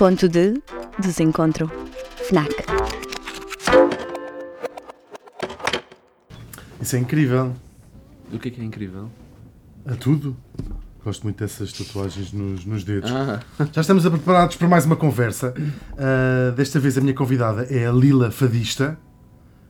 [0.00, 0.54] Ponto de
[0.98, 1.70] desencontro.
[2.26, 2.54] FNAC.
[6.80, 7.54] Isso é incrível.
[8.32, 9.10] O que é que é incrível?
[9.84, 10.34] A tudo.
[11.04, 13.10] Gosto muito dessas tatuagens nos, nos dedos.
[13.12, 15.52] Ah, Já estamos preparados para mais uma conversa.
[15.58, 18.98] Uh, desta vez a minha convidada é a Lila Fadista.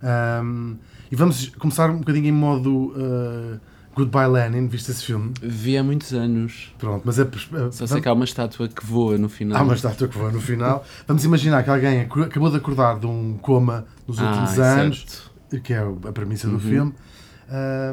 [0.00, 0.76] Um,
[1.10, 3.60] e vamos começar um bocadinho em modo uh,
[3.94, 4.68] Goodbye Lenin.
[4.68, 5.32] Viste esse filme?
[5.42, 6.72] vi há muitos anos.
[6.78, 7.26] Pronto, mas é.
[7.72, 9.58] Só sei que há uma estátua que voa no final.
[9.58, 10.84] Há uma estátua que voa no final.
[11.06, 14.80] Vamos imaginar que alguém ac- acabou de acordar de um coma nos Ah, últimos certo.
[14.80, 15.30] anos,
[15.64, 16.60] que é a premissa do Uhum.
[16.60, 16.94] filme.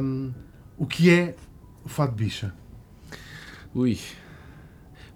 [0.01, 0.31] Um,
[0.77, 1.35] o que é
[1.83, 2.53] o fado bicha?
[3.73, 3.97] Ui.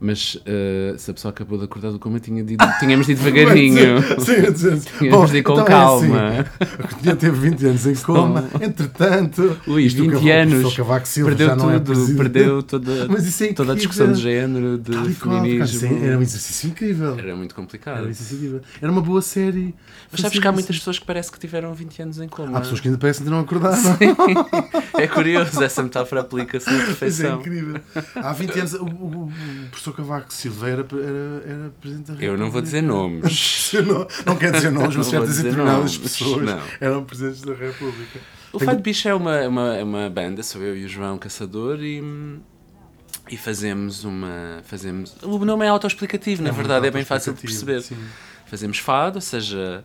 [0.04, 4.02] Mas eh, se a pessoa acabou de acordar do coma, tinha dito, tínhamos dito devagarinho.
[4.20, 4.90] Sim, sim, sim.
[4.98, 6.28] Tínhamos de ir com então é calma.
[6.30, 6.98] assim.
[7.04, 9.58] Tinha teve 20 anos em coma, entretanto.
[9.68, 10.54] O 20 Cavaco- o anos.
[10.56, 12.18] professor Cavaco Silva Perdeu já não é tudo, presidente.
[12.18, 15.88] perdeu toda, Mas é toda a discussão de género, de Tal qual, feminismo.
[15.88, 17.20] é- Era um exercício incrível.
[17.20, 17.98] Era muito complicado.
[18.00, 18.62] Era um incrível.
[18.82, 19.76] Era uma boa série.
[20.12, 22.58] Mas sabes que há muitas pessoas que parece que tiveram 20 anos em coma.
[22.58, 23.78] Há pessoas que ainda parecem que não acordaram.
[24.98, 27.40] É curioso, essa metáfora aplica-se à Isso é perfeição.
[27.40, 27.80] incrível.
[28.16, 29.32] Há 20 anos, o, o- o
[29.70, 32.26] professor Cavaco Silva era, era, era presidente da República.
[32.26, 33.72] Eu não vou dizer nomes.
[33.86, 36.60] não, não quer dizer nomes, mas certas dizer determinadas pessoas não.
[36.80, 38.20] eram presidentes da República.
[38.54, 40.90] O Tenho- Fado Bicho é uma, é uma, é uma banda, sou eu e o
[40.90, 42.04] João Caçador e,
[43.30, 44.62] e fazemos uma.
[44.64, 47.82] Fazemos, o nome é autoexplicativo, na É verdade, é bem fácil de perceber.
[47.82, 47.98] sim.
[48.46, 49.84] Fazemos fado, ou seja,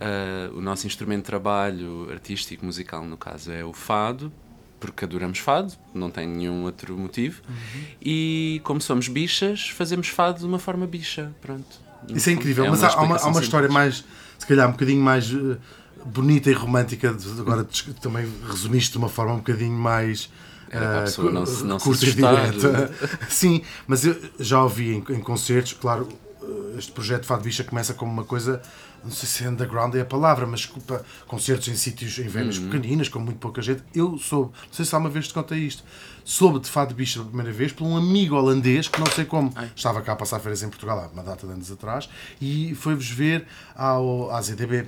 [0.00, 4.32] ah, o nosso instrumento de trabalho artístico, musical, no caso, é o fado,
[4.80, 7.40] porque adoramos fado, não tem nenhum outro motivo.
[7.48, 7.54] Uhum.
[8.02, 11.32] E como somos bichas, fazemos fado de uma forma bicha.
[11.40, 11.66] Pronto.
[12.08, 14.04] Isso é incrível, mas há, há uma, há uma história mais,
[14.38, 15.56] se calhar, um bocadinho mais eh,
[16.04, 17.12] bonita e romântica.
[17.12, 17.66] de- Agora
[18.00, 20.30] também resumiste de uma forma um bocadinho mais.
[20.70, 22.92] Era pessoa não se- não curta e direta.
[23.28, 26.08] Sim, mas eu já ouvi em, em concertos, claro,
[26.42, 28.62] eh, este projeto Fado Bicha começa como uma coisa,
[29.04, 32.68] não sei se underground é a palavra, mas desculpa, concertos em sítios, em venues Uhum.
[32.70, 33.82] pequeninas, com muito pouca gente.
[33.94, 35.82] Eu soube, não sei se alguma vez te contei isto,
[36.24, 39.52] soube de Fado Bicha pela primeira vez por um amigo holandês que não sei como
[39.74, 42.08] estava cá a passar férias em Portugal há uma data de anos atrás
[42.40, 44.86] e foi-vos ver ao, à ZDB.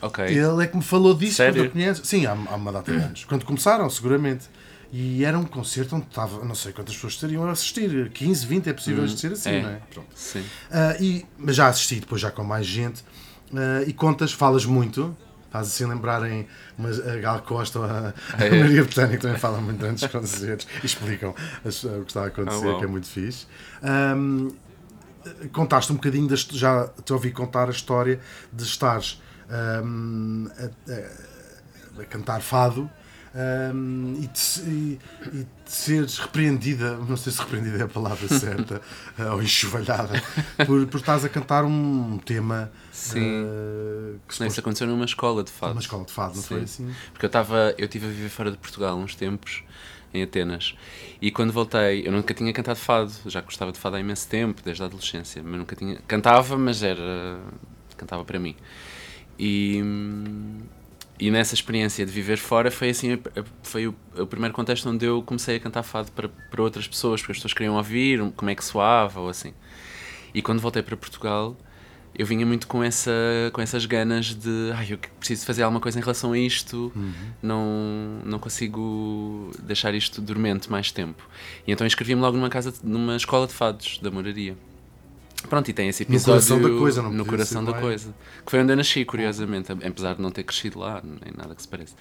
[0.00, 0.24] Ok.
[0.24, 1.54] Ele é que me falou disso Sério?
[1.54, 2.04] quando eu conheço.
[2.04, 3.24] Sim, há, há uma data de anos.
[3.24, 4.46] Quando começaram, seguramente.
[4.90, 8.08] E era um concerto onde estava, não sei quantas pessoas estariam a assistir.
[8.10, 9.62] 15, 20 é possível de ser assim, é.
[9.62, 9.80] não é?
[9.92, 10.08] Pronto.
[10.14, 10.42] Sim.
[10.70, 13.04] Ah, e, mas já assisti depois, já com mais gente.
[13.54, 15.16] Ah, e contas, falas muito.
[15.50, 16.46] Faz assim lembrarem
[16.78, 18.50] a Gal Costa ou a, a É.
[18.50, 22.26] Maria que também falam muito antes dos concertos e explicam as- o que está a
[22.26, 22.78] acontecer, Ah, uau.
[22.78, 23.46] que é muito fixe.
[23.82, 24.48] Ahm,
[25.52, 28.20] contaste um bocadinho, das, já te ouvi contar a história
[28.52, 32.88] de estares ahm, a, a- a cantar fado
[33.38, 34.98] ahm, e, de, e,
[35.32, 38.82] e de seres repreendida, não sei se repreendida é a palavra certa,
[39.18, 40.20] ah, ou enxovalhada,
[40.66, 43.20] por, por estares a cantar um tema Sim.
[43.20, 45.72] ah, que Isso suposto- aconteceu numa escola de fado.
[45.72, 46.64] uma escola de fado, não foi Sim.
[46.64, 46.94] assim?
[47.12, 49.62] Porque eu estava, eu estive a viver fora de Portugal uns tempos,
[50.12, 50.74] em Atenas.
[51.20, 53.12] E quando voltei, eu nunca tinha cantado fado.
[53.26, 55.42] Já gostava de fado há imenso tempo, desde a adolescência.
[55.44, 55.96] Mas nunca tinha.
[56.08, 57.38] Cantava, mas era.
[57.94, 58.56] Cantava para mim.
[59.38, 59.82] E.
[61.20, 63.18] E nessa experiência de viver fora foi assim
[63.62, 67.20] foi o, o primeiro contexto onde eu comecei a cantar fado para, para outras pessoas,
[67.20, 69.52] porque as pessoas queriam ouvir como é que soava ou assim.
[70.32, 71.56] E quando voltei para Portugal,
[72.14, 73.12] eu vinha muito com, essa,
[73.52, 76.92] com essas ganas de ai, eu preciso fazer alguma coisa em relação a isto,
[77.42, 81.28] não, não consigo deixar isto dormente mais tempo.
[81.66, 84.56] E então inscrevi-me logo numa casa, numa escola de fados da moraria.
[85.48, 88.14] Pronto, e tem esse No episódio coração da coisa, não no coração da coisa.
[88.44, 91.62] Que foi onde eu nasci, curiosamente, apesar de não ter crescido lá, nem nada que
[91.62, 91.94] se pareça.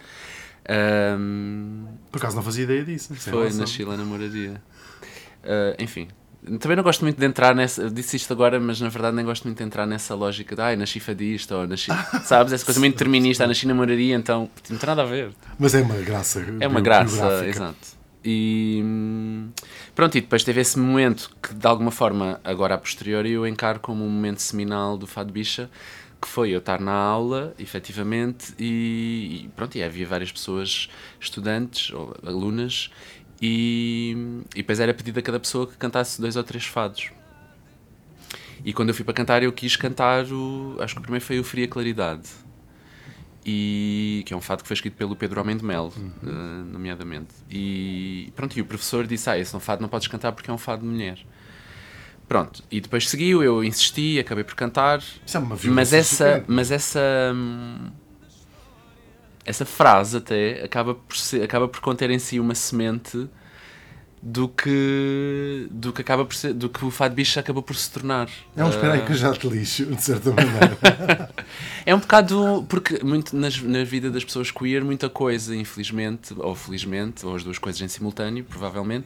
[0.68, 3.16] Ahm, Por acaso não fazia ideia disso.
[3.16, 4.62] sem foi, nasci lá na moradia.
[5.44, 6.08] Ah, enfim,
[6.60, 7.90] também não gosto muito de entrar nessa.
[7.90, 10.76] Disse isto agora, mas na verdade nem gosto muito de entrar nessa lógica de ai,
[10.76, 11.92] nasci fadista ou nasci.
[12.24, 12.54] Sabes?
[12.54, 15.32] Essa coisa muito determinista, ah, nasci na moraria, então não tem nada a ver.
[15.58, 16.46] Mas é uma graça.
[16.60, 17.97] É uma graça, exato.
[18.30, 18.84] E
[19.96, 23.80] pronto, e depois teve esse momento que de alguma forma, agora a posteriori, eu encaro
[23.80, 25.70] como um momento seminal do Fado Bicha,
[26.22, 30.90] que foi eu estar na aula, efetivamente, e, e pronto, e havia várias pessoas,
[31.22, 32.92] estudantes ou alunas,
[33.42, 37.12] e, e depois era pedido a cada pessoa que cantasse dois ou três fados.
[38.66, 40.76] E quando eu fui para cantar, eu quis cantar o.
[40.82, 42.28] Acho que o primeiro foi o Fria Claridade.
[43.50, 46.30] E, que é um fado que foi escrito pelo Pedro Homem de Melo, eh,
[46.70, 47.34] nomeadamente.
[47.50, 50.52] E pronto, e o professor disse: Ah, esse é um fado não podes cantar porque
[50.52, 51.18] é um fado de mulher.
[52.28, 55.00] Pronto, e depois seguiu, eu insisti, acabei por cantar.
[55.26, 57.00] Isso é uma Mas essa, mas essa,
[57.34, 57.90] hum,
[59.46, 63.30] essa frase até acaba por, ser, acaba por conter em si uma semente
[64.22, 67.90] do que do que acaba por ser, do que o fado bicho acabou por se
[67.92, 68.28] tornar.
[68.56, 71.30] É um espera aí que eu já te lixo, de certa maneira.
[71.86, 76.54] É um bocado porque muito nas, na vida das pessoas queer muita coisa, infelizmente ou
[76.54, 79.06] felizmente, ou as duas coisas em simultâneo, provavelmente,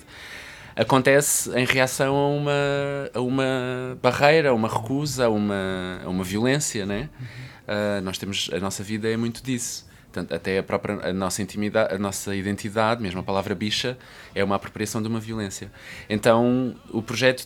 [0.76, 6.24] acontece em reação a uma a uma barreira, a uma recusa, a uma a uma
[6.24, 7.10] violência, né?
[7.68, 9.91] Uh, nós temos a nossa vida é muito disso.
[10.12, 13.98] Portanto, até a própria a nossa intimidade, a nossa identidade, mesmo a palavra bicha,
[14.36, 15.72] é uma apropriação de uma violência.
[16.10, 17.46] Então, o projeto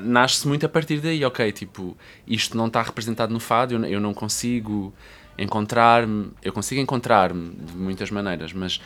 [0.00, 1.94] nasce muito a partir daí, ok, tipo,
[2.26, 4.94] isto não está representado no fado, eu, eu não consigo
[5.36, 8.80] encontrar-me, eu consigo encontrar-me de muitas maneiras, mas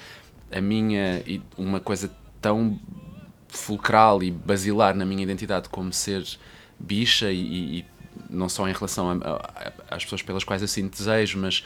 [0.51, 1.23] a minha,
[1.57, 2.79] uma coisa tão
[3.49, 6.25] fulcral e basilar na minha identidade como ser
[6.81, 7.85] bicha e, e
[8.29, 9.21] não só em relação
[9.89, 11.65] às pessoas pelas quais eu sinto desejo, mas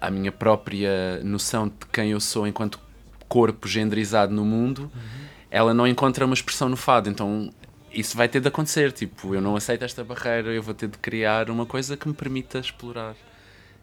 [0.00, 2.80] a minha própria noção de quem eu sou enquanto
[3.28, 5.26] corpo genderizado no mundo, uhum.
[5.50, 7.08] ela não encontra uma expressão no fado.
[7.08, 7.52] Então
[7.92, 8.92] isso vai ter de acontecer.
[8.92, 12.14] Tipo, eu não aceito esta barreira, eu vou ter de criar uma coisa que me
[12.14, 13.14] permita explorar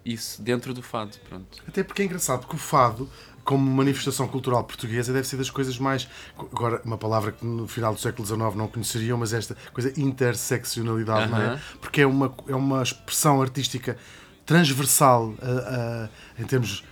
[0.04, 1.18] isso dentro do fado.
[1.28, 1.64] Pronto.
[1.68, 3.10] Até porque é engraçado, porque o fado,
[3.44, 6.08] como manifestação cultural portuguesa, deve ser das coisas mais.
[6.38, 11.32] Agora, uma palavra que no final do século XIX não conheceriam, mas esta coisa interseccionalidade,
[11.32, 11.60] não é?
[11.82, 13.98] Porque é uma, é uma expressão artística
[14.46, 16.84] transversal a, a, em termos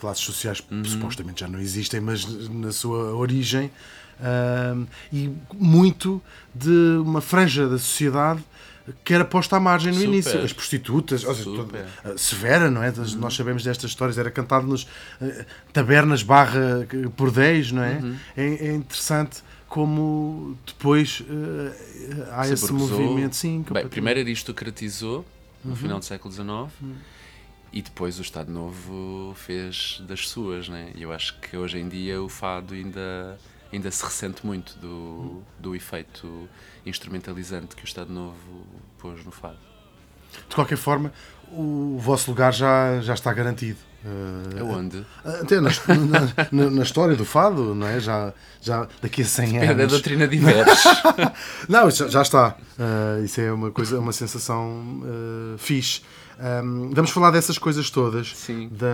[0.00, 0.84] classes sociais uhum.
[0.84, 3.70] supostamente já não existem, mas na sua origem
[4.20, 6.20] uh, e muito
[6.54, 8.42] de uma franja da sociedade
[9.04, 10.08] que era posta à margem no Super.
[10.08, 10.42] início.
[10.42, 11.50] As prostitutas, seja,
[12.16, 12.88] severa, não é?
[12.90, 13.18] Uhum.
[13.20, 14.88] Nós sabemos destas histórias, era cantado nos uh,
[15.72, 16.86] tabernas barra
[17.16, 18.00] por 10, não é?
[18.02, 18.16] Uhum.
[18.36, 18.44] é?
[18.44, 18.74] é?
[18.74, 21.72] interessante como depois uh,
[22.32, 23.36] há Se esse movimento.
[23.36, 25.24] Sim, Bem, primeiro aristocratizou
[25.64, 25.76] no uhum.
[25.76, 26.48] final do século XIX.
[26.48, 26.96] Uhum.
[27.72, 30.92] E depois o Estado Novo fez das suas, né?
[30.94, 33.38] E eu acho que hoje em dia o fado ainda,
[33.72, 36.48] ainda se ressente muito do, do efeito
[36.84, 38.66] instrumentalizante que o Estado Novo
[38.98, 39.58] pôs no fado.
[40.48, 41.12] De qualquer forma,
[41.50, 43.78] o vosso lugar já, já está garantido.
[44.04, 45.06] Uh, Aonde?
[45.24, 45.70] Até na,
[46.50, 48.00] na, na, história do fado, não é?
[48.00, 49.84] Já, já daqui a 100 Depende anos.
[49.84, 50.82] a doutrina diverge.
[51.68, 52.56] não, isso já está.
[52.78, 56.02] Uh, isso é uma coisa, uma sensação uh, fixe.
[56.42, 58.68] Um, vamos falar dessas coisas todas, Sim.
[58.72, 58.88] Da,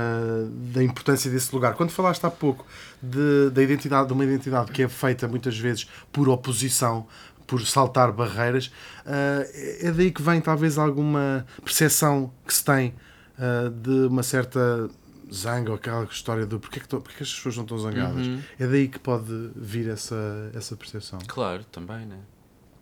[0.74, 1.74] da importância desse lugar.
[1.74, 2.66] Quando falaste há pouco
[3.02, 7.06] de, da identidade, de uma identidade que é feita muitas vezes por oposição,
[7.46, 8.66] por saltar barreiras,
[9.06, 9.48] uh,
[9.80, 12.94] é daí que vem talvez alguma percepção que se tem
[13.38, 14.90] uh, de uma certa
[15.32, 18.26] zanga ou aquela história do porquê que, porquê que as pessoas não estão zangadas.
[18.26, 18.42] Uhum.
[18.58, 21.18] É daí que pode vir essa, essa percepção.
[21.26, 22.18] Claro, também, né?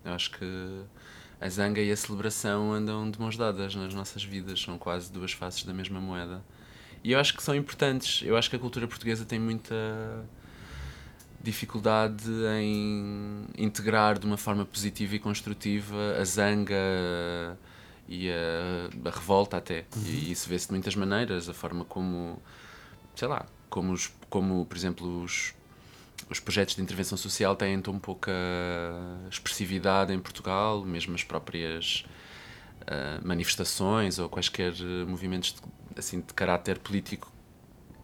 [0.05, 0.45] Eu acho que
[1.41, 5.33] a zanga e a celebração andam de mãos dadas nas nossas vidas, são quase duas
[5.33, 6.43] faces da mesma moeda.
[7.03, 8.23] E eu acho que são importantes.
[8.27, 9.75] Eu acho que a cultura portuguesa tem muita
[11.43, 12.29] dificuldade
[12.61, 17.57] em integrar de uma forma positiva e construtiva a zanga
[18.09, 19.85] e a, a revolta até.
[19.95, 20.03] Uhum.
[20.05, 22.41] E isso vê-se de muitas maneiras, a forma como,
[23.15, 25.55] sei lá, como, os, como por exemplo, os,
[26.31, 28.33] os projetos de intervenção social têm tão pouca
[29.31, 32.05] expressividade em Portugal, mesmo as próprias
[32.83, 34.73] uh, manifestações ou quaisquer
[35.07, 35.61] movimentos de,
[35.99, 37.33] assim, de caráter político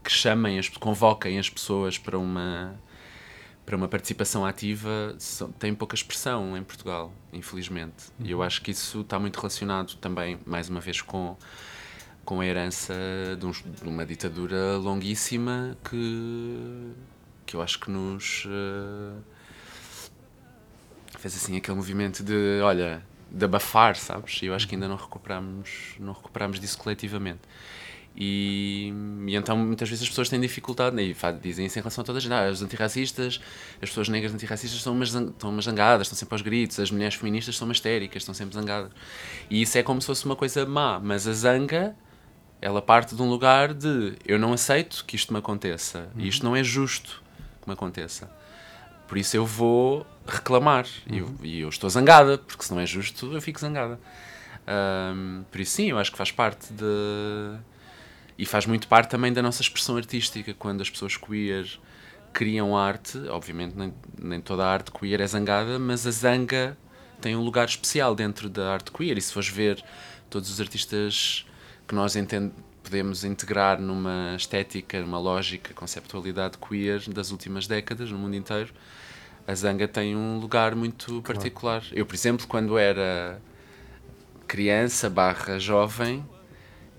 [0.02, 2.75] que chamem, as, convoquem as pessoas para uma
[3.64, 5.17] para uma participação ativa
[5.59, 8.11] tem pouca expressão em Portugal, infelizmente.
[8.19, 8.26] Uhum.
[8.26, 11.37] E eu acho que isso está muito relacionado também, mais uma vez, com,
[12.25, 12.95] com a herança
[13.38, 16.92] de, de uma ditadura longuíssima que,
[17.47, 19.23] que eu acho que nos uh,
[21.19, 24.42] fez assim aquele movimento de, olha, de abafar, sabes?
[24.42, 27.40] E eu acho que ainda não recuperamos, não recuperamos disso coletivamente.
[28.14, 28.92] E,
[29.26, 31.02] e, então muitas vezes as pessoas têm dificuldade, né?
[31.02, 33.40] e dizem isso em relação a todas ah, os antirracistas,
[33.81, 37.14] as pessoas negras antirracistas estão umas, estão umas zangadas, estão sempre aos gritos, as mulheres
[37.14, 38.90] feministas são histéricas, estão sempre zangadas.
[39.49, 41.97] E isso é como se fosse uma coisa má, mas a zanga,
[42.61, 46.21] ela parte de um lugar de eu não aceito que isto me aconteça, uhum.
[46.21, 47.23] e isto não é justo
[47.62, 48.31] que me aconteça.
[49.09, 51.14] Por isso eu vou reclamar, uhum.
[51.14, 53.99] e, eu, e eu estou zangada, porque se não é justo eu fico zangada.
[54.69, 57.59] Um, por isso sim, eu acho que faz parte de
[58.38, 61.66] e faz muito parte também da nossa expressão artística, quando as pessoas queer
[62.32, 66.76] criam arte, obviamente nem, nem toda a arte queer é zangada, mas a zanga
[67.20, 69.18] tem um lugar especial dentro da arte queer.
[69.18, 69.82] E se fores ver
[70.30, 71.46] todos os artistas
[71.86, 72.16] que nós
[72.82, 78.72] podemos integrar numa estética, numa lógica, conceptualidade queer das últimas décadas no mundo inteiro,
[79.46, 81.80] a zanga tem um lugar muito particular.
[81.80, 81.96] Claro.
[81.98, 83.40] Eu, por exemplo, quando era
[84.46, 86.24] criança barra jovem,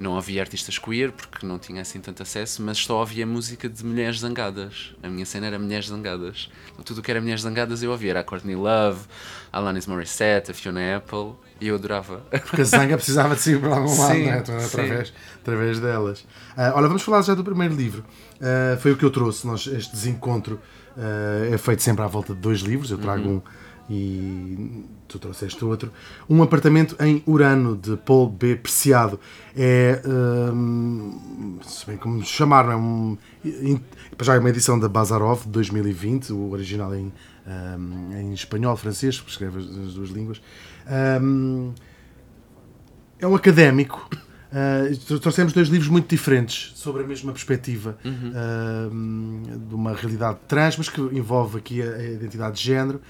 [0.04, 3.84] não ouvia artistas queer porque não tinha assim tanto acesso, mas só ouvia música de
[3.86, 4.94] mulheres zangadas.
[5.02, 6.50] A minha cena era mulheres zangadas.
[6.72, 8.12] Então, tudo o que era mulheres zangadas eu ouvia.
[8.12, 9.00] Era a Courtney Love,
[9.52, 12.22] a Alanis Morissette, a Fiona Apple e eu adorava.
[12.46, 14.38] Porque a zanga precisava de sair para algum lado, Sim, não é?
[14.40, 16.26] Então, através, através delas.
[16.58, 18.04] Ah, olha, vamos falar já do primeiro livro.
[18.42, 19.48] Ah, foi o que eu trouxe.
[19.48, 20.60] Nós, este desencontro
[20.98, 22.92] ah, é feito sempre à volta de dois livros.
[22.92, 23.36] Eu trago Uhum.
[23.38, 23.42] um
[23.90, 25.92] e tu trouxeste outro.
[26.30, 28.56] Um apartamento em Urano, de Paul B.
[28.56, 29.20] Preciado.
[29.56, 33.18] É, hum, se bem como chamar, não é um,
[34.22, 37.12] já é uma edição da Bazarov de 2020, o original em,
[37.48, 40.42] hum, em espanhol, francês, porque escreve as, as duas línguas.
[41.22, 41.74] Hum,
[43.20, 44.10] é um académico.
[44.54, 50.78] Uh, trouxemos dois livros muito diferentes sobre a mesma perspectiva uh, de uma realidade trans,
[50.78, 53.02] mas que envolve aqui a, a identidade de género.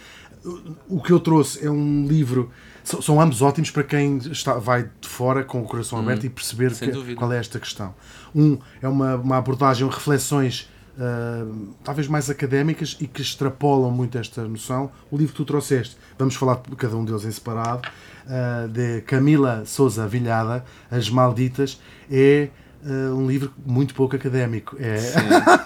[0.90, 2.52] O, que eu trouxe é um livro.
[2.84, 6.30] São, são ambos ótimos para quem está, vai de fora com o coração aberto e
[6.30, 7.94] perceber que- qual é esta questão.
[8.36, 14.44] Um é uma, uma abordagem, reflexões uh, talvez mais académicas e que extrapolam muito esta
[14.44, 14.92] noção.
[15.10, 17.88] O livro que tu trouxeste, vamos falar de cada um deles em separado,
[18.26, 21.80] uh, de Camila Souza Vilhada, As Malditas,
[22.12, 22.50] é
[22.86, 24.76] uh, um livro muito pouco académico.
[24.80, 24.98] É,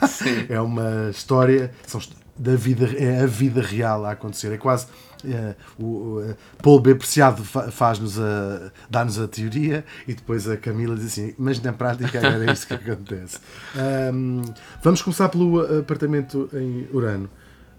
[0.08, 0.46] Sim.
[0.50, 2.00] é uma história são
[2.38, 4.52] da vida, é a vida real a acontecer.
[4.54, 4.88] É quase
[5.26, 6.96] eh, o, o, eh, Paulo B.
[6.96, 11.74] Preciado fa- faz-nos a dá-nos a teoria e depois a Camila diz assim, mas na
[11.74, 13.40] prática era isto que acontece.
[13.76, 14.42] Ahm,
[14.84, 17.30] vamos começar pelo apartamento em Urano.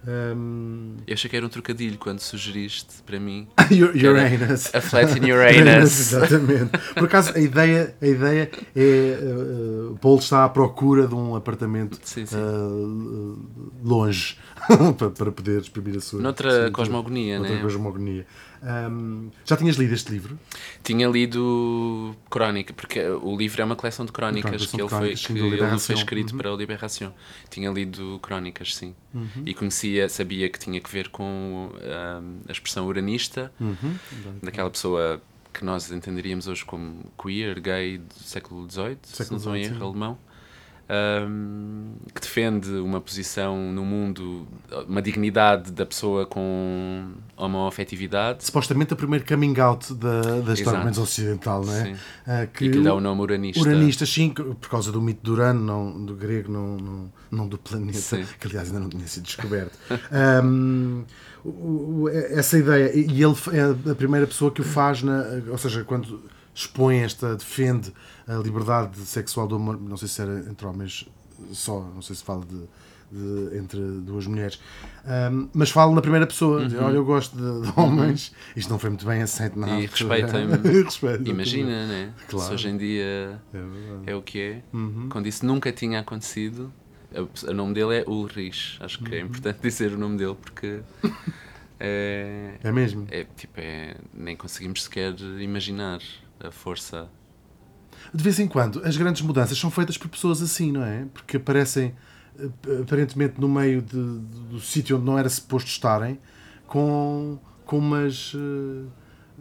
[0.07, 3.47] Ahm, Eu achei que era um trocadilho quando sugeriste para mim.
[3.71, 4.75] Uranus.
[4.75, 5.99] A Flat in Uranus.
[6.13, 6.71] Exatamente.
[6.95, 9.19] Por acaso, a ideia, a ideia é.
[9.21, 12.37] Uh, uh, Paulo está à procura de um apartamento Sim, sim.
[12.37, 13.39] uh,
[13.85, 14.37] longe
[14.97, 16.21] para, para poder exprimir a sua.
[16.21, 17.63] Noutra sua- cosmogonia, noutra né?
[17.63, 18.27] cosmogonia.
[18.63, 20.39] Um, já tinhas lido este livro?
[20.83, 25.21] Tinha lido Crónica, porque o livro é uma coleção de crónicas que ele foi, crónicas,
[25.21, 26.39] que sim, do ele foi escrito Uhum.
[26.39, 27.15] para o Liberação.
[27.51, 28.95] Tinha lido Crónicas, sim.
[29.15, 29.43] Uhum.
[29.47, 31.71] E conhecia, sabia que tinha que ver com
[32.49, 33.95] a expressão uranista, Uhum.
[34.43, 35.21] daquela pessoa
[35.53, 39.63] que nós entenderíamos hoje como queer, gay do século XVIII, se Século não estou em
[39.65, 40.19] XVIII, erro, alemão.
[40.89, 44.47] Ahm, que defende uma posição no mundo,
[44.89, 50.99] uma dignidade da pessoa com homoafetividade Supostamente o primeiro coming out da, da história, menos
[50.99, 51.97] ocidental, não é?
[52.27, 53.61] Ah, e que lhe dá o nome uranista.
[53.61, 57.59] Uranista, sim, por causa do mito de Urano, não, do grego, não, não, não do
[57.59, 58.25] planeta, Sim.
[58.41, 59.79] que aliás ainda não tinha sido descoberto.
[61.45, 63.35] O- essa ideia, e ele
[63.87, 66.21] é a primeira pessoa que o faz, na, ou seja, quando
[66.59, 67.93] expõe esta, defende
[68.27, 71.09] a liberdade sexual do amor, não sei se era entre homens
[71.53, 72.59] só, não sei se fala de,
[73.13, 74.59] de- entre duas mulheres,
[75.07, 78.79] Ahm, mas fala na primeira pessoa, diz, olha, eu gosto de, de homens, isto não
[78.79, 79.81] foi muito bem aceito na Uhum.
[79.81, 80.53] E respeitem-me.
[81.31, 82.13] Imagina, né?
[82.29, 82.49] Claro.
[82.49, 83.41] Se hoje em dia
[84.07, 85.09] É é o que é, Uhum.
[85.11, 86.73] quando isso nunca tinha acontecido,
[87.49, 88.77] o nome dele é Ulrich.
[88.83, 89.27] Acho que é Uhum.
[89.27, 90.81] importante dizer o nome dele porque
[91.81, 93.07] é, É mesmo?
[93.11, 96.01] é, tipo, é, nem conseguimos sequer imaginar
[96.41, 97.09] a força.
[98.15, 101.05] De vez em quando, as grandes mudanças são feitas por pessoas assim, não é?
[101.13, 101.95] Porque aparecem
[102.39, 106.19] eh, aparentemente no meio de- de- do sítio onde não era suposto estarem,
[106.67, 108.87] com, com umas eh,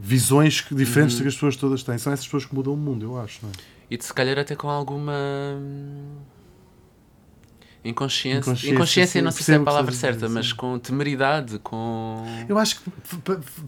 [0.00, 1.22] visões diferentes Uhum.
[1.22, 1.98] que as pessoas todas têm.
[1.98, 3.52] São essas pessoas que mudam o mundo, eu acho, não é?
[3.90, 5.12] E de se calhar até com alguma
[5.58, 6.16] hum,
[7.84, 8.38] inconsciência.
[8.38, 10.78] Inconsciência, Inconsciência, sim, não sei se é a palavra estás a dizer, certa, mas com
[10.78, 12.24] temeridade, com.
[12.48, 12.90] Eu acho que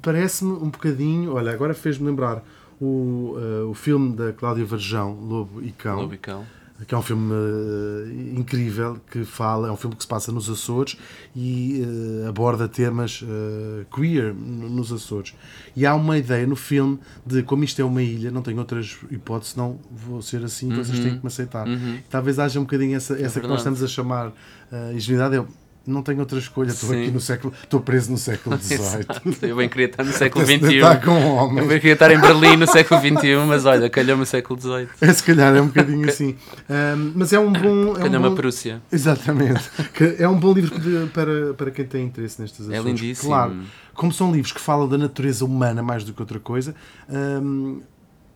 [0.02, 1.34] parece-me um bocadinho.
[1.34, 2.42] Olha, agora fez-me lembrar
[2.80, 6.00] o, eh, o filme da Cláudia Varjão, Lobo e Cão.
[6.02, 6.44] Lobicão.
[6.86, 10.48] que é um filme eh, incrível que fala, é um filme que se passa nos
[10.48, 10.96] Açores
[11.36, 11.82] e
[12.24, 15.34] eh, aborda temas eh, queer nos Açores.
[15.76, 18.96] E há uma ideia no filme de como isto é uma ilha, não tenho outras
[19.10, 21.66] hipóteses, não vou ser assim, então vocês têm que me aceitar.
[22.08, 23.68] Talvez haja um bocadinho essa, essa que nós Uhum.
[23.70, 25.44] É estamos a chamar uh, ingenuidade.
[25.86, 27.02] Não tenho outra escolha, estou Sim.
[27.02, 29.50] aqui no século, estou preso no século XVIII.
[29.50, 30.80] Eu bem queria estar no século XXI.
[31.04, 31.62] com um homem.
[31.62, 34.88] Eu bem queria estar em Berlim no século XXI, mas olha, calhou-me o século XVIII.
[35.00, 36.36] É, se calhar é um bocadinho assim.
[36.68, 37.88] Um, mas é um bom.
[37.88, 38.34] É um Calhou-me a bom...
[38.36, 38.80] Prússia.
[38.92, 39.60] Exatamente.
[40.18, 40.74] É um bom livro
[41.12, 42.84] para, para quem tem interesse nestes assuntos.
[42.84, 43.28] lindíssimo.
[43.28, 43.56] Claro,
[43.94, 46.74] como são livros que falam da natureza humana mais do que outra coisa,
[47.08, 47.80] hum,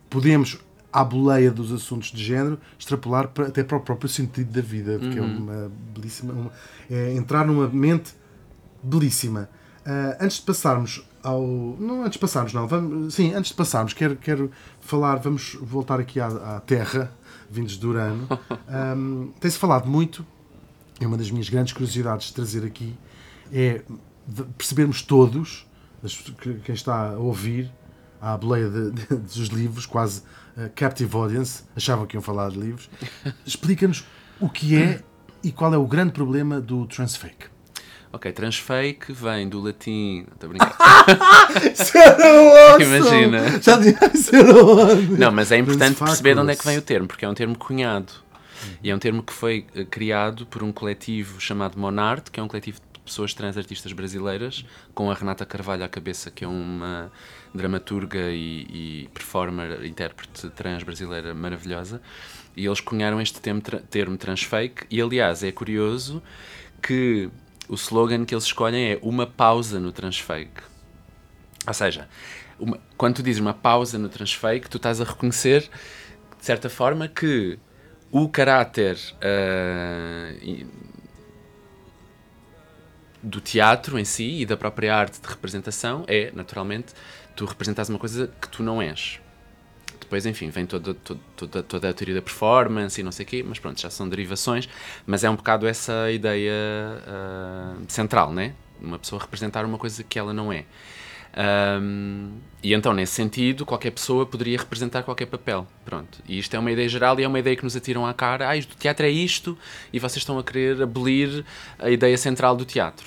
[0.09, 0.59] podemos,
[0.99, 4.97] à boleia dos assuntos de género, extrapolar para- até para o próprio sentido da vida,
[4.99, 5.25] porque Uhum.
[5.25, 6.33] é uma belíssima.
[6.33, 6.51] uma-
[6.89, 8.13] é entrar numa mente
[8.81, 9.49] belíssima.
[9.85, 11.41] Ah, antes de passarmos ao.
[11.79, 12.67] Não, antes de passarmos, não.
[12.67, 14.49] Vamos, sim, antes de passarmos, quero, quero
[14.79, 15.17] falar.
[15.17, 17.11] Vamos voltar aqui à, à Terra,
[17.49, 18.27] vindos de Urano.
[18.97, 20.25] Hum, Tem-se falado muito
[20.99, 22.95] é uma das minhas grandes curiosidades de trazer aqui
[23.51, 23.81] é
[24.57, 25.67] percebermos todos,
[26.63, 27.69] quem está a ouvir,
[28.25, 30.21] à boleia de, de, dos livros, quase
[30.57, 32.89] uh, captive audience, achavam que iam falar de livros.
[33.45, 34.03] Explica-nos
[34.39, 35.01] o que é
[35.43, 37.53] e qual é o grande problema do transfake.
[38.11, 40.25] Ok, transfake vem do latim.
[40.33, 40.75] Estou a brincar.
[41.71, 42.85] Isso era awesome!
[42.85, 43.61] Imagina.
[43.61, 43.77] Já.
[45.19, 47.33] Não, mas é importante perceber de onde é que vem o termo, porque é um
[47.33, 48.11] termo cunhado.
[48.81, 52.43] E é um termo que foi eh, criado por um coletivo chamado Monarte, que é
[52.43, 57.11] um coletivo pessoas trans artistas brasileiras, com a Renata Carvalho à cabeça, que é uma
[57.53, 62.01] dramaturga e, e performer, intérprete trans brasileira maravilhosa.
[62.57, 64.85] E eles cunharam este termo, termo transfake.
[64.89, 66.21] E aliás, é curioso
[66.81, 67.29] que
[67.69, 70.61] o slogan que eles escolhem é uma pausa no transfake.
[71.67, 72.07] Ou seja,
[72.59, 75.61] uma- quando tu dizes uma pausa no transfake, tu estás a reconhecer,
[76.39, 77.57] de certa forma, que
[78.11, 78.97] o caráter
[80.41, 80.65] e-
[83.25, 86.93] do teatro em si e da própria arte de representação é, naturalmente,
[87.35, 89.19] tu representas uma coisa que tu não és.
[89.99, 93.43] Depois, enfim, vem toda, toda, toda, a teoria da performance e não sei o quê,
[93.45, 94.69] mas pronto, já são derivações,
[95.05, 96.53] mas é um bocado essa ideia
[97.07, 98.53] ah, central, né?
[98.79, 100.65] Uma pessoa representar uma coisa que ela não é.
[101.35, 105.67] Ahm, e então, nesse sentido, qualquer pessoa poderia representar qualquer papel.
[105.83, 106.19] Pronto.
[106.27, 108.49] E isto é uma ideia geral e é uma ideia que nos atiram à cara.
[108.49, 109.57] Ah, o teatro é isto
[109.91, 111.45] e vocês estão a querer abolir
[111.77, 113.05] a ideia central do teatro.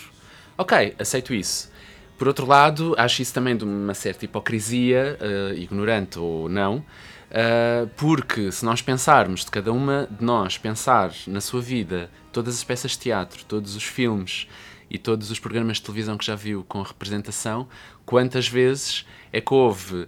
[0.56, 1.70] Ok, aceito isso.
[2.18, 6.84] Por outro lado, acho isso também de uma certa hipocrisia, eh, ignorante ou não,
[7.30, 12.56] eh, porque se nós pensarmos, de cada uma de nós pensar na sua vida, todas
[12.56, 14.48] as peças de teatro, todos os filmes
[14.90, 17.68] e todos os programas de televisão que já viu com representação,
[18.06, 20.06] quantas vezes é que houve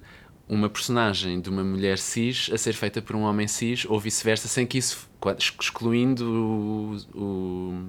[0.49, 4.49] uma personagem de uma mulher cis a ser feita por um homem cis ou vice-versa,
[4.49, 5.08] sem que isso,
[5.60, 7.84] excluindo o- o-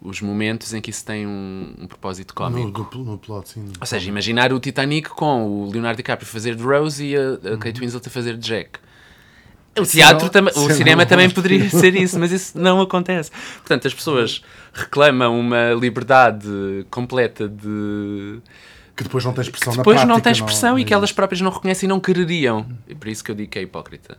[0.00, 2.90] os momentos em que isso tem um, um propósito cómico.
[2.96, 3.66] No, no, no plot, sim.
[3.80, 7.34] Ou seja, imaginar o Titanic com o Leonardo DiCaprio a fazer de Rose e a,
[7.54, 8.80] a Kate Winslet a fazer de Jack.
[9.78, 13.30] O teatro não- também, o cinema não também poderia ser isso, mas isso não acontece.
[13.58, 16.46] Portanto, as pessoas reclamam uma liberdade
[16.90, 18.40] completa de
[18.94, 20.14] Que depois não tem expressão depois na prática.
[20.14, 22.66] não tem expressão e que é elas próprias não reconhecem e não quereriam.
[22.86, 24.18] E por isso que eu digo que é hipócrita.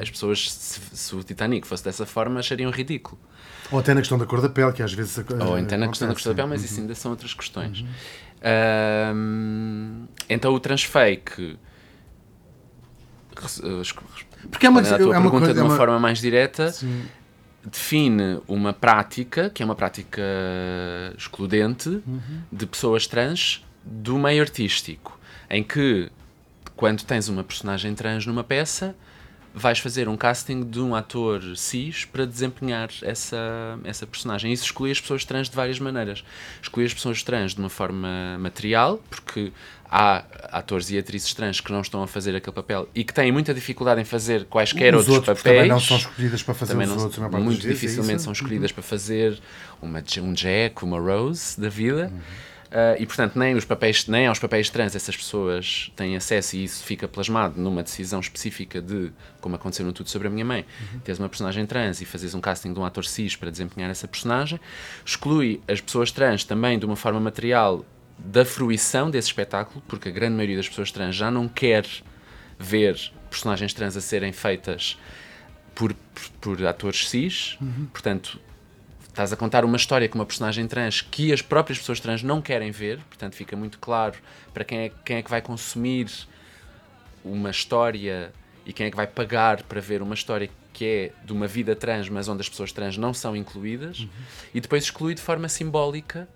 [0.00, 3.18] As pessoas, se, se o Titanic fosse dessa forma, achariam ridículo.
[3.70, 5.18] Ou até na questão da cor da pele, que às vezes.
[5.46, 6.66] Ou então na questão da cor da pele, mas Uhum.
[6.66, 7.84] isso ainda são outras questões.
[8.42, 11.58] Ahm, então o transfake.
[14.50, 15.54] Porque é uma, respondendo à tua é uma pergunta coisa.
[15.54, 17.02] de é uma uma- forma mais direta, Sim.
[17.64, 20.22] define uma prática, que é uma prática
[21.16, 22.20] excludente, Uhum.
[22.52, 25.18] de pessoas trans do meio artístico,
[25.50, 26.10] em que
[26.76, 28.94] quando tens uma personagem trans numa peça,
[29.56, 34.52] vais fazer um casting de um ator cis para desempenhar essa, essa personagem.
[34.52, 36.24] Isso exclui as pessoas trans de várias maneiras.
[36.60, 39.52] Exclui as pessoas trans de uma forma material, porque
[39.96, 43.30] há atores e atrizes trans que não estão a fazer aquele papel e que têm
[43.30, 46.72] muita dificuldade em fazer quaisquer Os outros outros papéis também não são escolhidas para fazer
[46.72, 47.28] também os não- outros.
[47.28, 48.24] parte muito é dificilmente isso?
[48.24, 49.38] são escolhidas para fazer
[49.80, 52.10] uma, um Jack, uma Rose da vida.
[52.12, 52.20] Uhum.
[52.76, 56.64] Ah, e portanto, nem, os papéis, nem aos papéis trans essas pessoas têm acesso e
[56.64, 60.64] isso fica plasmado numa decisão específica de, como aconteceu no Tudo sobre a Minha Mãe,
[60.92, 60.98] Uhum.
[60.98, 64.08] teres uma personagem trans e fazes um casting de um ator cis para desempenhar essa
[64.08, 64.58] personagem.
[65.06, 67.84] Exclui as pessoas trans também de uma forma material
[68.18, 71.86] da fruição desse espetáculo, porque a grande maioria das pessoas trans já não quer
[72.58, 72.98] ver
[73.28, 74.98] personagens trans a serem feitas
[75.74, 77.58] por, por, por atores cis,
[77.92, 78.40] portanto,
[79.08, 82.40] estás a contar uma história com uma personagem trans que as próprias pessoas trans não
[82.40, 84.16] querem ver, portanto, fica muito claro
[84.52, 86.08] para quem é, quem é que vai consumir
[87.24, 88.32] uma história
[88.66, 91.76] e quem é que vai pagar para ver uma história que é de uma vida
[91.76, 94.08] trans, mas onde as pessoas trans não são incluídas,
[94.52, 96.28] e depois exclui de forma simbólica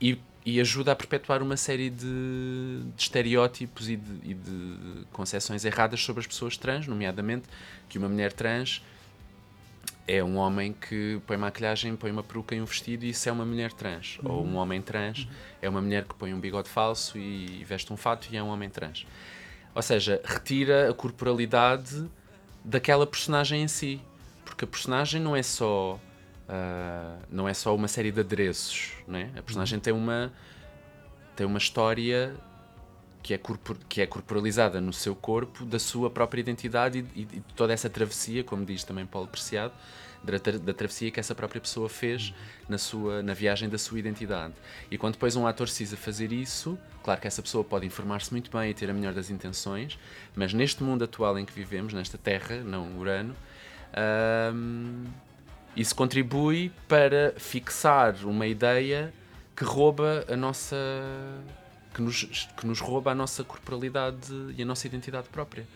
[0.00, 5.64] e, e ajuda a perpetuar uma série de, de estereótipos e de, e de concepções
[5.64, 7.46] erradas sobre as pessoas trans, nomeadamente
[7.88, 8.82] que uma mulher trans
[10.08, 13.32] é um homem que põe maquilhagem, põe uma peruca e um vestido e isso é
[13.32, 14.18] uma mulher trans.
[14.24, 15.28] Ou um homem trans
[15.62, 18.48] é uma mulher que põe um bigode falso e veste um fato e é um
[18.48, 19.06] homem trans.
[19.74, 22.08] Ou seja, retira a corporalidade
[22.64, 24.00] daquela personagem em si.
[24.44, 26.00] Porque a personagem não é só
[26.50, 29.30] ah, não é só uma série de adereços, né?
[29.36, 30.32] A personagem tem uma
[31.36, 32.34] tem uma história
[33.22, 37.24] que é, corpor, que é corporalizada no seu corpo da sua própria identidade e, e
[37.24, 39.72] de toda essa travessia, como diz também Paulo Preciado,
[40.24, 42.34] da, tra- da travessia que essa própria pessoa fez
[42.68, 44.54] na, sua, na viagem da sua identidade.
[44.90, 48.50] E quando depois um ator precisa fazer isso, claro que essa pessoa pode informar-se muito
[48.50, 49.98] bem e ter a melhor das intenções,
[50.34, 53.34] mas neste mundo atual em que vivemos, nesta Terra, não Urano,
[54.54, 55.04] hum,
[55.76, 59.12] isso contribui para fixar uma ideia
[59.56, 60.76] que rouba a nossa
[61.94, 65.66] que nos, que nos rouba a nossa corporalidade e a nossa identidade própria.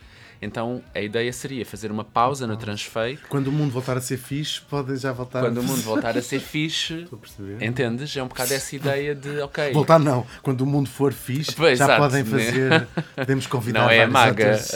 [0.41, 3.23] Então a ideia seria fazer uma pausa no transfeito.
[3.29, 5.61] Quando o mundo voltar a ser fixe, podem já voltar Quando a...
[5.61, 7.65] o mundo voltar a ser fixe, Estou a perceber.
[7.65, 8.17] entendes?
[8.17, 11.79] É um bocado essa ideia de, ok, Voltar não, quando o mundo for fixe, Pois,
[11.79, 12.31] já exato, podem né?
[12.31, 12.89] fazer.
[13.17, 14.59] Podemos convidar Não é maga.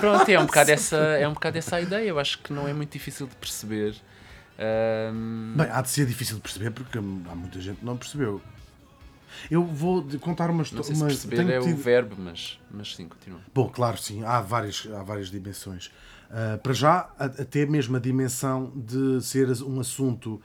[0.00, 2.06] pronto, é um, bocado essa, é um bocado essa a ideia.
[2.06, 3.94] Eu acho que não é muito difícil de perceber.
[4.58, 8.40] Ahm, Bem, há de ser difícil de perceber porque há muita gente que não percebeu.
[9.50, 10.94] Eu vou contar uma história.
[10.94, 13.40] se perceber é o verbo, mas, mas sim, continua.
[13.54, 15.90] Bom, claro, sim, há várias, há várias dimensões.
[16.32, 20.40] Ah, para já, até mesmo a dimensão de ser um assunto.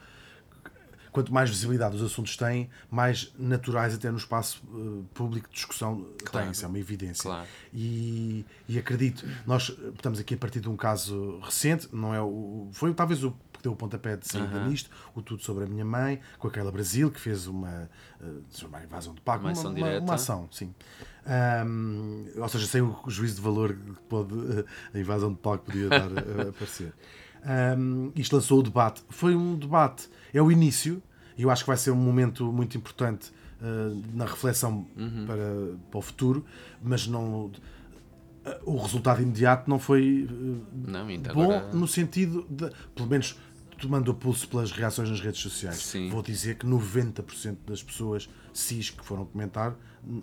[1.18, 6.06] Quanto mais visibilidade os assuntos têm, mais naturais até no espaço eh, público de discussão
[6.24, 6.46] Claro.
[6.46, 6.52] têm.
[6.52, 7.22] Isso é uma evidência.
[7.24, 7.48] Claro.
[7.74, 12.22] E, e acredito, nós eh, estamos aqui a partir de um caso recente, não é
[12.22, 15.66] o, foi talvez o que deu o pontapé de saída nisto, o Tudo sobre a
[15.66, 19.50] Minha Mãe, com aquela Brasil que fez uma, eh, sobre a invasão de Paco, Uma
[19.50, 20.04] ação uma, direta.
[20.04, 20.72] uma ação, sim.
[21.26, 24.34] Ahm, ou seja, sem o juízo de valor que pode,
[24.94, 26.02] a invasão de palco podia dar
[26.46, 26.92] a, aparecer.
[27.44, 29.02] Ahm, isto lançou o debate.
[29.08, 31.02] Foi um debate, é o início,
[31.38, 33.64] e eu acho que vai ser um momento muito importante eh,
[34.12, 35.24] na reflexão Uhum.
[35.26, 36.44] para, para o futuro,
[36.82, 37.50] mas não.
[38.44, 41.70] eh, O resultado imediato não foi eh, Não, bom agora.
[41.72, 43.38] no sentido de, pelo menos
[43.78, 45.78] tomando o pulso pelas reações nas redes sociais.
[45.78, 46.10] Sim.
[46.10, 49.76] Vou dizer que 90% das pessoas cis que foram comentar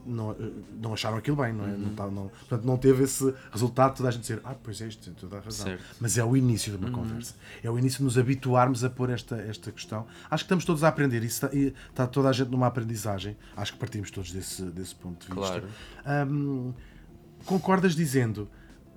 [0.06, 0.36] não, eh,
[0.82, 1.70] não acharam aquilo bem, não é?
[1.70, 1.78] Uhum.
[1.78, 4.82] Não, tá- não- portanto, não teve esse resultado de toda a gente dizer, ah, pois
[4.82, 5.66] é, isto tem toda a razão.
[5.68, 5.80] Certo.
[5.82, 5.96] Uhum.
[6.00, 7.36] Mas é o início de uma conversa.
[7.64, 10.06] É o início de nos habituarmos a pôr esta, esta questão.
[10.30, 11.24] Acho que estamos todos a aprender.
[11.24, 13.38] Isso está, e está toda a gente numa aprendizagem.
[13.56, 15.62] Acho que partimos todos desse, desse ponto de vista.
[16.04, 16.30] Claro.
[16.32, 16.74] Hum,
[17.46, 18.50] concordas dizendo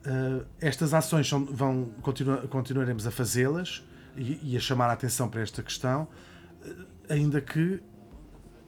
[0.06, 3.82] uh, estas ações são, vão continua, continuaremos a fazê-las
[4.18, 6.08] e, e a chamar a atenção para esta questão,
[6.64, 7.80] uh, ainda que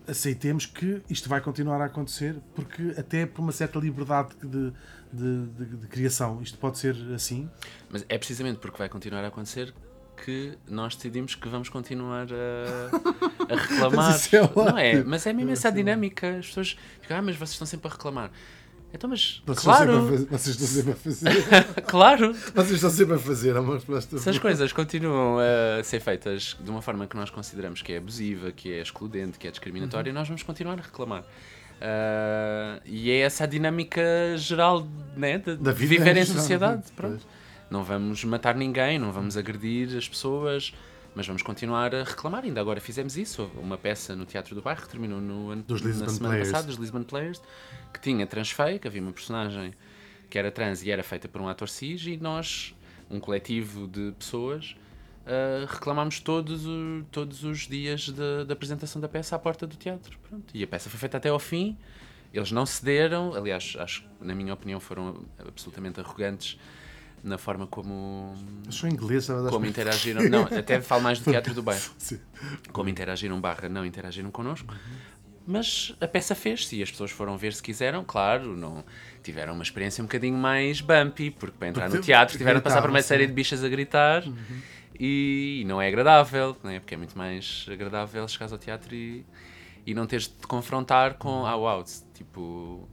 [0.09, 4.73] aceitemos que isto vai continuar a acontecer, porque até por uma certa liberdade de,
[5.13, 7.49] de, de- de criação, isto pode ser assim.
[7.91, 9.73] Mas é precisamente porque vai continuar a acontecer
[10.25, 14.11] que nós decidimos que vamos continuar a, a reclamar.
[14.13, 15.05] Mas é não é?
[15.05, 16.39] Mas é mesmo essa dinâmica.
[16.39, 18.31] As pessoas ficam, ah, mas vocês estão sempre a reclamar.
[18.93, 21.83] Então, mas Vocês, claro, estão, sempre a, fa- vocês estão sempre a fazer.
[21.87, 24.19] claro, vocês estão sempre a fazer, é resposta.
[24.19, 27.99] se as coisas continuam a ser feitas de uma forma que nós consideramos que é
[27.99, 29.53] abusiva, que é excludente, que é Uhum.
[29.53, 31.25] discriminatória, nós vamos continuar a reclamar.
[31.81, 34.03] Ah, e é essa a dinâmica
[34.37, 36.83] geral né, de, Da de vida viver em em geral, sociedade.
[36.95, 37.27] Pronto.
[37.71, 40.75] Não vamos matar ninguém, não vamos agredir as pessoas,
[41.15, 42.45] mas vamos continuar a reclamar.
[42.45, 43.51] Ainda agora fizemos isso.
[43.57, 46.51] Uma peça no Teatro do Bairro que terminou no Dos na Lisbon semana Players.
[46.51, 47.41] passada, dos Lisbon Players,
[47.93, 49.75] que tinha transfake, havia uma personagem
[50.29, 52.75] que era trans e era feita por um ator cis, e nós,
[53.11, 54.77] um coletivo de pessoas,
[55.27, 58.09] uh, reclamámos todos, o- todos os dias
[58.47, 60.17] da apresentação da peça à porta do teatro.
[60.29, 60.45] Pronto.
[60.55, 61.77] E a peça foi feita até ao fim.
[62.33, 66.57] Eles não cederam, aliás, acho, na minha opinião, foram absolutamente arrogantes
[67.23, 68.35] na forma como,
[68.67, 70.23] Eu sou das- como interagiram.
[70.29, 71.91] Não, até falo mais do Teatro do Bairro.
[71.99, 72.19] Sim.
[72.73, 74.75] Como interagiram barra não interagiram connosco.
[75.47, 78.85] Mas a peça fez-se e as pessoas foram ver se quiseram, claro, não
[79.23, 82.65] tiveram uma experiência um bocadinho mais bumpy, porque para entrar Porque no teatro tiveram de
[82.65, 84.23] passar por uma série de bichas a gritar
[84.99, 86.79] e, não é agradável, não é?
[86.79, 89.25] porque é muito mais agradável chegares ao teatro e,
[89.87, 91.83] e não teres de te confrontar com ah, uau,
[92.15, 92.87] tipo,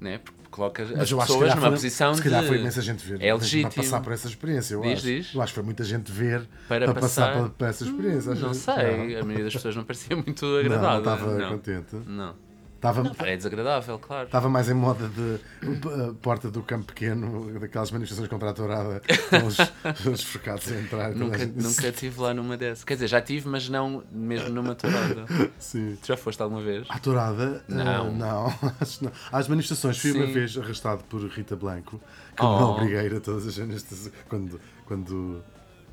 [0.00, 0.18] né?
[0.18, 3.04] porque colocas Mas as pessoas calhar numa foi- posição se calhar de foi imensa gente
[3.04, 3.20] ver.
[3.22, 3.70] é legítimo.
[3.72, 5.02] Para passar por essa experiência, eu Diz, acho.
[5.02, 5.34] diz.
[5.34, 8.34] Eu acho que foi muita gente ver Para para, passar, por, por essa experiência.
[8.34, 10.98] não sei, a maioria das pessoas não parecia muito Não, não agradável.
[11.00, 11.48] estava não.
[11.50, 11.96] contente.
[12.06, 12.34] Não.
[12.82, 14.26] Estava, É desagradável, claro.
[14.26, 15.38] estava mais em moda de
[15.86, 19.56] uh, porta do campo pequeno, daquelas manifestações contra a tourada, com os,
[20.04, 21.14] os forcados a entrar.
[21.14, 22.82] Nunca, gente- nunca estive lá numa dessas.
[22.82, 25.26] Quer dizer, já tive, mas não mesmo numa tourada.
[25.60, 25.96] Sim.
[26.02, 26.84] Tu já foste alguma vez?
[26.90, 27.62] À tourada?
[27.68, 28.12] uh, Não.
[28.12, 28.46] não,
[28.80, 29.12] acho que não.
[29.30, 30.32] Às manifestações fui uma Sim.
[30.32, 32.00] vez arrastado por Rita Blanco,
[32.36, 32.56] que Oh.
[32.58, 35.40] me obriguei a todas as manifestações, quando, quando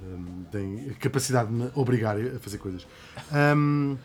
[0.02, 2.88] um, tem capacidade de me obrigar a fazer coisas.
[3.32, 3.95] Um,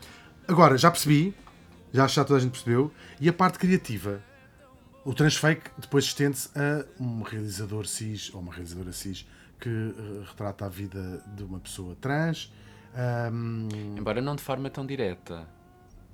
[0.47, 1.35] agora, já percebi,
[1.94, 4.20] já, já toda a gente percebeu, e a parte criativa.
[5.04, 9.26] O transfake depois estende-se a um realizador cis ou uma realizadora cis
[9.61, 12.52] que uh, retrata a vida de uma pessoa trans.
[13.33, 15.46] Um, Embora não de forma tão direta.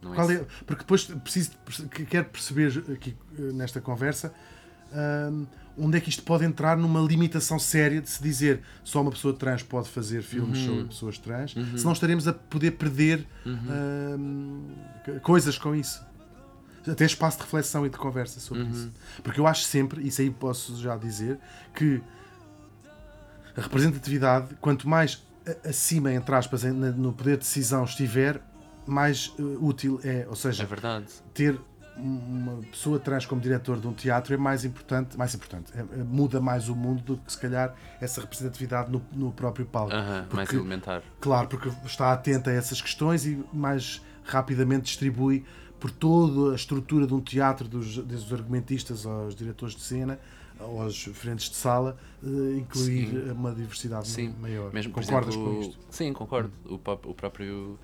[0.02, 0.32] É?
[0.34, 1.52] é- porque depois preciso,
[1.90, 4.32] que- quero perceber aqui eh, nesta conversa
[5.30, 5.46] hum,
[5.78, 9.32] onde é que isto pode entrar numa limitação séria de se dizer só uma pessoa
[9.34, 10.66] trans pode fazer filmes Uhum.
[10.66, 14.62] sobre pessoas trans, senão estaremos a poder perder hum,
[15.04, 16.04] co- coisas com isso.
[16.86, 18.70] Até espaço de reflexão e de conversa sobre Uhum.
[18.70, 18.92] isso.
[19.22, 21.38] Porque eu acho sempre, isso aí posso já dizer,
[21.74, 22.00] que
[23.56, 25.22] a representatividade, quanto mais
[25.68, 28.40] acima, entre aspas, no poder de decisão estiver,
[28.86, 31.02] mais uh, útil é, ou seja, É
[31.34, 31.58] ter
[32.02, 36.04] uma pessoa trans como diretor de um teatro é mais importante, mais importante, é- é-
[36.04, 39.92] muda mais o mundo do que se calhar essa representatividade no, no próprio palco.
[39.94, 41.02] Mais Porque- elementar.
[41.20, 45.44] Claro, porque está atento a essas questões e mais rapidamente distribui
[45.78, 50.18] por toda a estrutura de um teatro, dos, desde os argumentistas aos diretores de cena,
[50.58, 53.30] aos frentes de sala, eh, incluir Sim.
[53.30, 54.70] uma diversidade Sim, maior.
[54.74, 55.78] Mesmo, Concordas exemplo, com isto?
[55.88, 56.52] Sim, concordo.
[56.66, 57.78] O, pop- o próprio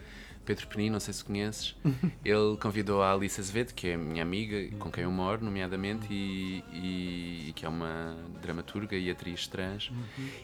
[0.46, 1.74] Pedro Penino, não sei se conheces,
[2.24, 6.62] ele convidou a Alice Azevedo, que é minha amiga, com quem eu moro, nomeadamente, e,
[6.72, 9.90] e- e que é uma dramaturga e atriz trans,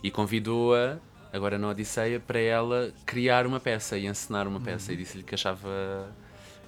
[0.02, 0.98] e convidou-a,
[1.32, 4.92] agora na Odisseia, para ela criar uma peça e encenar uma peça.
[4.92, 6.12] E disse-lhe que achava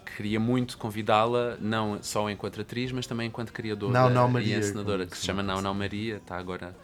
[0.06, 4.32] que queria muito convidá-la, não só enquanto atriz, mas também enquanto criadora Não, não, e
[4.32, 5.54] Maria, encenadora, como que se chama chama.
[5.54, 6.74] Não Não Maria, está agora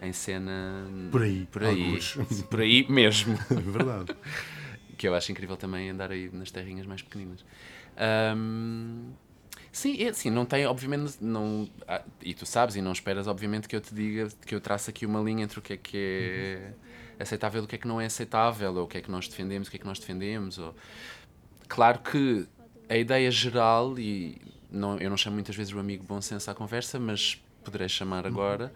[0.00, 2.16] em cena Por aí, por aí, alguns.
[2.50, 3.38] por aí mesmo.
[3.50, 4.16] É verdade.
[4.96, 7.44] que eu acho incrível também andar aí nas terrinhas mais pequeninas.
[7.96, 9.12] Ahm,
[9.70, 13.68] sim, é assim, não tem, obviamente, não, ah, e tu sabes, e não esperas, obviamente,
[13.68, 15.96] que eu te diga, que eu traço aqui uma linha entre o que é que
[17.18, 19.10] é aceitável e o que é que não é aceitável, ou o que é que
[19.10, 20.58] nós defendemos, o que é que nós defendemos.
[20.58, 20.74] Ou...
[21.68, 22.46] Claro que
[22.88, 26.54] a ideia geral, e não, eu não chamo muitas vezes o amigo bom senso à
[26.54, 28.72] conversa, mas poderei chamar agora,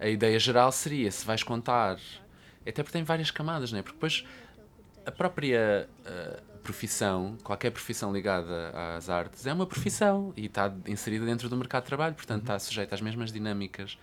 [0.00, 1.98] a ideia geral seria, se vais contar,
[2.62, 3.82] até porque tem várias camadas, não é?
[3.82, 4.24] Porque depois
[5.08, 11.24] a própria eh, profissão, qualquer profissão ligada às artes, é uma profissão e está inserida
[11.24, 13.98] dentro do mercado de trabalho, portanto está sujeita às mesmas dinâmicas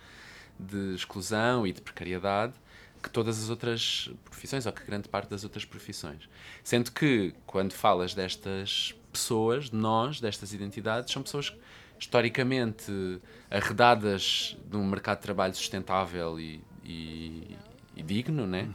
[0.58, 2.54] de exclusão e de precariedade
[3.02, 6.28] que todas as outras profissões, ou que grande parte das outras profissões.
[6.64, 11.54] Sendo que, quando falas destas pessoas, de nós, destas identidades, são pessoas
[12.00, 17.56] historicamente arredadas de um mercado de trabalho sustentável e, e-
[17.94, 18.68] e digno, né?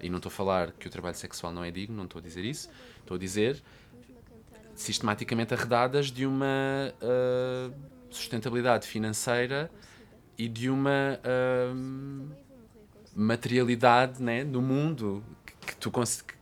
[0.00, 2.22] E não estou a falar que o trabalho sexual não é digno, não estou a
[2.22, 2.70] dizer isso.
[3.00, 3.62] Estou a dizer
[4.78, 6.46] sistematicamente arredadas de uma
[7.02, 7.70] ah,
[8.10, 9.70] sustentabilidade financeira
[10.36, 11.74] e de uma ah,
[13.14, 15.24] materialidade né, do mundo
[15.66, 15.90] que, tu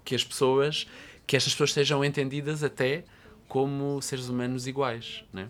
[0.04, 0.86] que as pessoas
[1.26, 3.04] que estas pessoas sejam entendidas até
[3.48, 5.48] como seres humanos iguais né?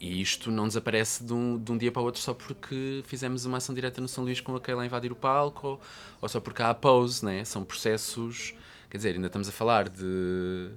[0.00, 3.44] E isto não desaparece de um, de um dia para o outro só porque fizemos
[3.44, 5.80] uma ação direta no São Luís com aquela a invadir o palco ou,
[6.22, 7.44] ou só porque há a pose, né?
[7.44, 8.54] são processos
[8.88, 10.70] quer dizer, ainda estamos a falar de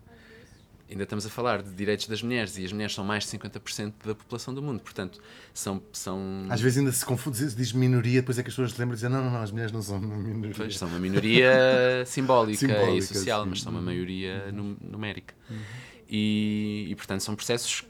[0.90, 3.94] ainda estamos a falar de direitos das mulheres e as mulheres são mais de 50%
[4.06, 5.22] da população do mundo, portanto
[5.54, 8.74] são, são Às vezes ainda se confunde, se diz minoria, depois é que as pessoas
[8.74, 10.54] se lembram de dizer não, não, não, as mulheres não são uma minoria.
[10.56, 13.50] Pois, são uma minoria simbólica, Simbólica, e social, sim.
[13.52, 15.34] mas são uma maioria num- numérica.
[16.10, 17.86] E, e, portanto, são processos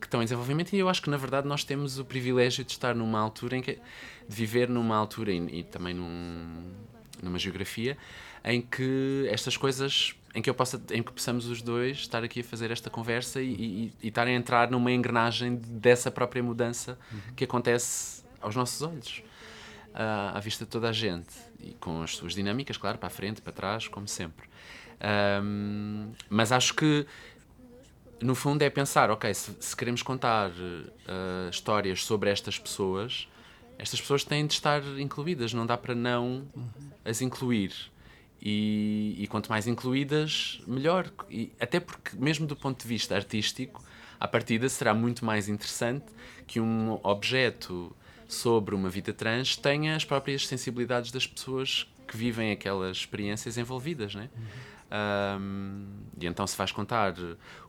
[0.00, 2.72] que estão em desenvolvimento e eu acho que, na verdade, nós temos o privilégio de
[2.72, 3.72] estar numa altura em que...
[3.74, 3.80] de
[4.28, 6.72] viver numa altura e, e também num,
[7.22, 7.96] numa geografia
[8.44, 10.14] em que estas coisas...
[10.34, 13.40] Em que, eu possa, em que possamos os dois estar aqui a fazer esta conversa
[13.40, 16.98] e, e, e estar a entrar numa engrenagem dessa própria mudança
[17.34, 19.22] que acontece aos nossos olhos
[19.94, 23.10] à, à vista de toda a gente e com as suas dinâmicas, claro, para a
[23.10, 24.48] frente, para trás, como sempre.
[25.00, 27.06] Ahm, mas acho que
[28.20, 30.50] no fundo é pensar, ok, se, se queremos contar
[31.06, 33.28] ah, histórias sobre estas pessoas,
[33.78, 36.46] estas pessoas têm de estar incluídas, não dá para não
[37.04, 37.72] as incluir.
[38.40, 41.10] E, e quanto mais incluídas, melhor.
[41.28, 43.82] E até porque, mesmo do ponto de vista artístico,
[44.18, 46.06] à partida será muito mais interessante
[46.46, 47.94] que um objeto
[48.28, 54.14] sobre uma vida trans tenha as próprias sensibilidades das pessoas que vivem aquelas experiências envolvidas,
[54.14, 54.28] né?
[54.90, 55.86] Ahm,
[56.20, 57.14] e então se vais contar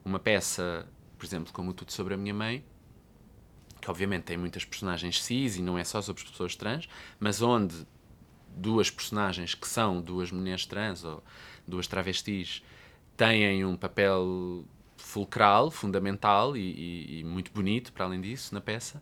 [0.05, 2.63] uma peça, por exemplo, como Tudo sobre a Minha Mãe,
[3.81, 6.87] que obviamente tem muitas personagens cis e não é só sobre pessoas trans,
[7.19, 7.87] mas onde
[8.55, 11.23] duas personagens que são duas mulheres trans ou
[11.67, 12.63] duas travestis
[13.17, 14.65] têm um papel
[14.97, 19.01] fulcral, fundamental e, e- e muito bonito, para além disso, na peça,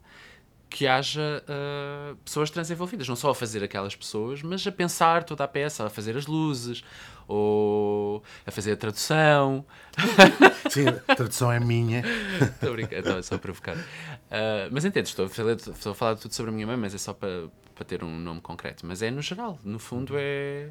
[0.69, 5.23] que haja ah, pessoas trans envolvidas, não só a fazer aquelas pessoas, mas a pensar
[5.23, 6.84] toda a peça, a fazer as luzes,
[7.27, 9.65] ou a fazer a tradução,
[10.69, 12.03] Sim, a tradução é minha.
[12.41, 13.75] Estou a brincar, estou só a provocar.
[14.30, 16.93] Ah, mas entendes, estou a, falar, estou a falar tudo sobre a minha mãe, mas
[16.93, 18.86] é só para, para ter um nome concreto.
[18.86, 20.69] Mas é no geral, no fundo é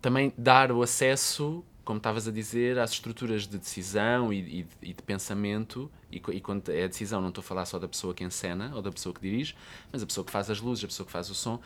[0.00, 4.92] também dar o acesso, como estavas a dizer, às estruturas de decisão e, e- e
[4.94, 5.90] de pensamento.
[6.12, 8.70] E, e quando é a decisão, não estou a falar só da pessoa que encena
[8.76, 9.56] ou da pessoa que dirige,
[9.90, 11.60] mas a pessoa que faz as luzes, a pessoa que faz o som,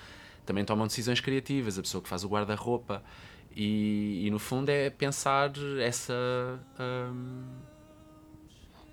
[0.46, 3.02] também tomam decisões criativas, a pessoa que faz o guarda-roupa.
[3.54, 6.14] E, no fundo é pensar essa.
[6.80, 7.44] hum,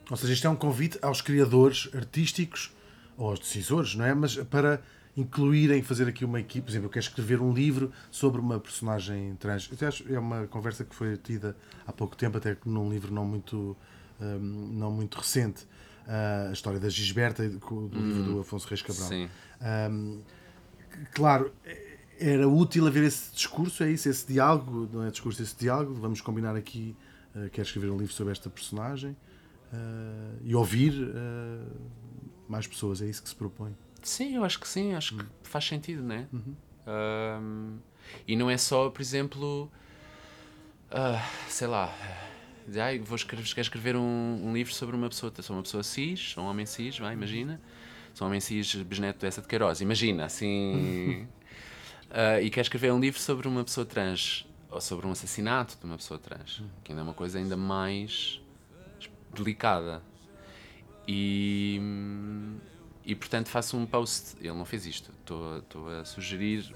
[0.09, 2.71] Ou seja, isto é um convite aos criadores artísticos
[3.17, 4.13] ou aos decisores, não é?
[4.13, 4.81] Mas para
[5.17, 9.35] incluírem, fazer aqui uma equipe, por exemplo, eu quero escrever um livro sobre uma personagem
[9.35, 9.69] trans.
[9.71, 13.13] Até acho- é uma conversa que foi tida há pouco tempo, até que num livro
[13.13, 13.75] não muito,
[14.21, 15.67] hum, não muito recente,
[16.07, 19.07] ah, a história da Gisberta, do do livro do Afonso Reis Cabral.
[19.09, 19.29] Sim.
[19.91, 20.19] Hum,
[21.13, 21.51] claro,
[22.19, 25.93] era útil haver esse discurso, é isso, esse diálogo, não é discurso, esse diálogo.
[25.95, 26.95] Vamos combinar aqui,
[27.35, 29.11] uh, quero escrever um livro sobre esta personagem
[29.73, 31.65] uh, e ouvir uh,
[32.47, 33.75] mais pessoas, é isso que se propõe.
[34.01, 36.27] Sim, eu acho que sim, acho que faz sentido, né?
[36.87, 37.77] Um,
[38.27, 39.71] e não é só, por exemplo,
[40.89, 41.93] ah, sei lá,
[42.67, 45.83] de, ai, vou escrever, quero escrever um, um livro sobre uma pessoa, sou uma pessoa
[45.83, 47.61] cis, sou um homem cis, vai, imagina,
[48.13, 51.27] sou um homem cis bisneto dessa de Queiroz, imagina, assim,
[52.13, 55.85] Ah, e quero escrever um livro sobre uma pessoa trans, ou sobre um assassinato de
[55.85, 58.41] uma pessoa trans, que ainda é uma coisa ainda mais
[59.33, 60.01] delicada.
[61.07, 61.79] E,
[63.05, 64.35] e portanto faço um post.
[64.39, 65.11] Ele não fez isto.
[65.19, 66.73] Estou a sugerir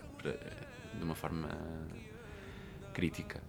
[0.93, 1.49] de uma forma
[2.93, 3.41] crítica.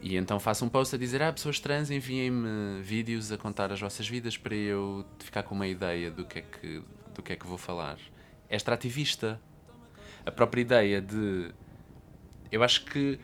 [0.00, 3.80] E então faço um post a dizer: Ah, pessoas trans, enviem-me vídeos a contar as
[3.80, 6.82] vossas vidas para eu ficar com uma ideia do que é que,
[7.14, 7.98] do que, é que vou falar.
[8.48, 9.40] É extrativista.
[10.26, 11.52] A própria ideia de.
[12.50, 13.18] Eu acho que.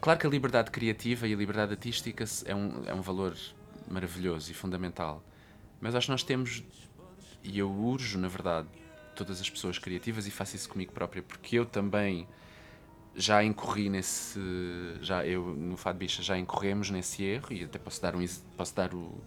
[0.00, 3.36] Claro que a liberdade criativa e a liberdade artística é um, é um valor
[3.88, 5.24] maravilhoso e fundamental.
[5.80, 6.62] Mas acho que nós temos,
[7.44, 8.68] e eu urjo, na verdade,
[9.14, 12.26] todas as pessoas criativas e faço isso comigo própria, porque eu também
[13.14, 14.40] já incorri nesse.
[15.00, 18.24] Já, eu, no Fado Bicha, já incorremos nesse erro e até posso dar, um,
[18.56, 19.22] posso dar o,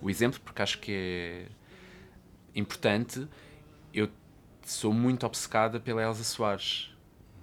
[0.00, 1.48] o exemplo, porque acho que é
[2.54, 3.26] importante.
[3.92, 4.08] Eu
[4.64, 6.94] sou muito obcecada pela Elsa Soares.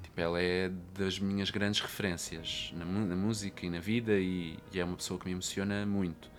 [0.03, 4.79] Tipo, ela é das minhas grandes referências na, na música e na vida e, e
[4.79, 6.31] é uma pessoa que me emociona muito.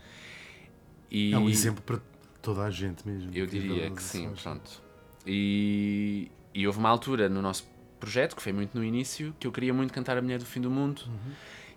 [1.10, 2.00] E É um exemplo para
[2.44, 3.30] toda a gente mesmo.
[3.34, 4.40] eu diria que sim, ações.
[4.42, 4.82] pronto.
[5.26, 7.66] E, e houve uma altura no nosso
[7.98, 10.60] projeto, que foi muito no início, que eu queria muito cantar A Mulher do Fim
[10.60, 11.02] do Mundo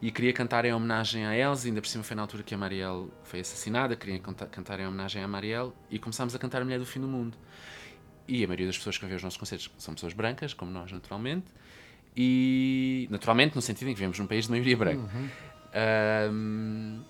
[0.02, 2.58] e queria cantar em homenagem à Elsa, ainda por cima foi na altura que a
[2.58, 6.66] Marielle foi assassinada, queria canta- cantar em homenagem à Marielle e começámos a cantar A
[6.66, 7.38] Mulher do Fim do Mundo.
[8.28, 10.92] E a maioria das pessoas que ver os nossos concertos são pessoas brancas, como nós,
[10.92, 11.46] naturalmente.
[12.16, 15.10] E, naturalmente, no sentido em que vivemos num país de maioria branca.
[15.74, 17.02] Ahm,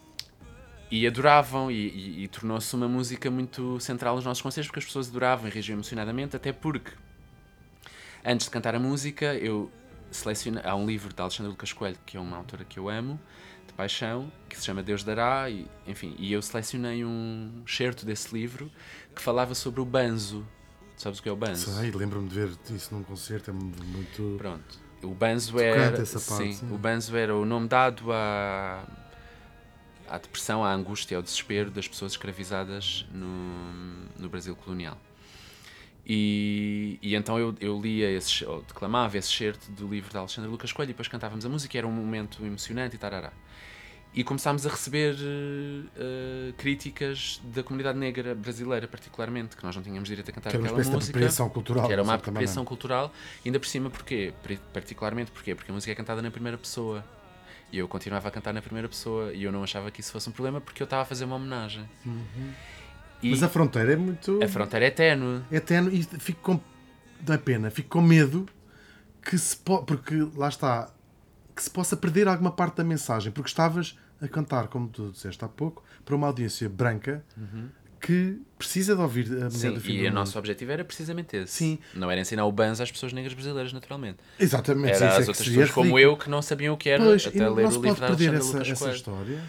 [0.90, 4.86] e adoravam, e, e- e tornou-se uma música muito central nos nossos concertos, porque as
[4.86, 6.92] pessoas adoravam e reagiam emocionadamente, até porque,
[8.26, 9.72] antes de cantar a música, eu
[10.12, 10.64] selecionei.
[10.66, 13.20] Há um livro de Alexandre Lucas Coelho, que é uma autora que eu amo,
[13.68, 18.34] de paixão, que se chama Deus Dará, e, enfim, e eu selecionei um certo desse
[18.34, 18.72] livro
[19.16, 20.46] que falava sobre o banzo.
[20.96, 21.70] Sabes o que é o banzo?
[21.72, 24.36] Sei, lembro-me de ver isso num concerto, é muito.
[24.38, 24.80] Pronto.
[25.04, 25.92] O banzo era.
[25.92, 28.84] parte, sim, o banzo era o nome dado à,
[30.10, 34.98] à depressão, à angústia, ao desespero das pessoas escravizadas no, no Brasil colonial.
[36.10, 40.50] E, e então eu, eu lia, esse, ou declamava esse certo do livro de Alexandre
[40.50, 43.34] Lucas Coelho e depois cantávamos a música, era um momento emocionante e tarará.
[44.14, 50.08] E começámos a receber eh, críticas da comunidade negra brasileira, particularmente, que nós não tínhamos
[50.08, 51.88] direito a cantar Que era uma aquela espécie de música apropriação cultural.
[51.88, 53.14] que era uma apropriação cultural,
[53.46, 54.34] ainda por cima porquê?
[54.74, 55.54] Particularmente porquê?
[55.54, 57.04] Porque a música é cantada na primeira pessoa.
[57.72, 60.30] E eu continuava a cantar na primeira pessoa e eu não achava que isso fosse
[60.30, 61.88] um problema porque eu estava a fazer uma homenagem.
[62.06, 62.54] E Uhum.
[63.24, 64.44] Mas a fronteira é muito.
[64.44, 65.42] a fronteira é ténue.
[65.52, 66.60] é tenue e fico com.
[67.20, 68.48] dá pena, fico com medo
[69.22, 69.84] que se po...
[69.84, 70.90] porque lá está
[71.56, 75.44] que se possa perder alguma parte da mensagem, porque estavas a cantar, como tu disseste
[75.44, 77.26] há pouco, para uma audiência branca
[78.08, 79.52] que precisa de ouvir a mulher.
[79.52, 80.14] Sim, do fim e do o mundo.
[80.16, 81.54] nosso objetivo era precisamente esse.
[81.54, 81.80] Sim.
[81.94, 84.18] Não era ensinar o banzo às pessoas negras brasileiras, naturalmente.
[84.40, 87.04] Exatamente, Era é às que outras pessoas como eu que não sabiam o que era
[87.04, 88.96] Pois, até ler o livro da Alexandra essa, Lucas essa Coelho.
[88.96, 89.44] história.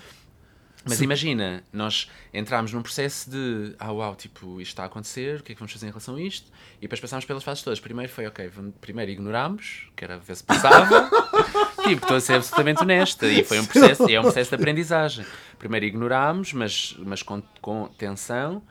[0.88, 1.04] Mas Sim.
[1.04, 5.52] imagina, nós entramos num processo de ah uau, tipo, isto está a acontecer, o que
[5.52, 6.50] é que vamos fazer em relação a isto?
[6.78, 7.78] E depois passámos pelas fases todas.
[7.80, 11.10] Primeiro foi, ok, vamos- primeiro ignorámos, que era ver se passava.
[11.86, 13.26] tipo, estou a ser absolutamente honesta.
[13.26, 15.26] E foi um processo, e é um processo de aprendizagem.
[15.58, 18.62] Primeiro ignorámos, mas, mas com, com tensão.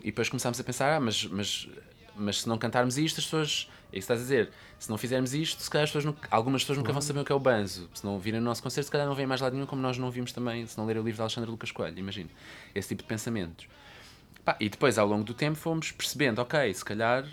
[0.00, 1.68] E depois começámos a pensar, ah, mas, mas,
[2.16, 3.68] mas se não cantarmos isto, as pessoas.
[3.92, 4.50] É isso que estás a dizer.
[4.78, 7.24] Se não fizermos isto, se calhar as pessoas nunca- algumas pessoas nunca vão saber o
[7.24, 7.88] que é o banzo.
[7.94, 9.98] Se não virem o nosso concerto, se calhar não vêm mais lado nenhum, como nós
[9.98, 11.98] não vimos também, se não lerem o livro de Alexandre Lucas Coelho.
[11.98, 12.30] Imagina.
[12.74, 13.66] Esse tipo de pensamentos.
[14.44, 17.24] Pá, e depois, ao longo do tempo, fomos percebendo, ok, se calhar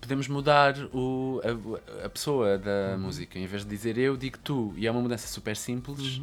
[0.00, 1.40] podemos mudar o,
[2.02, 3.38] a, a pessoa da música.
[3.38, 4.72] Em vez de dizer eu, digo tu.
[4.76, 6.20] E é uma mudança super simples,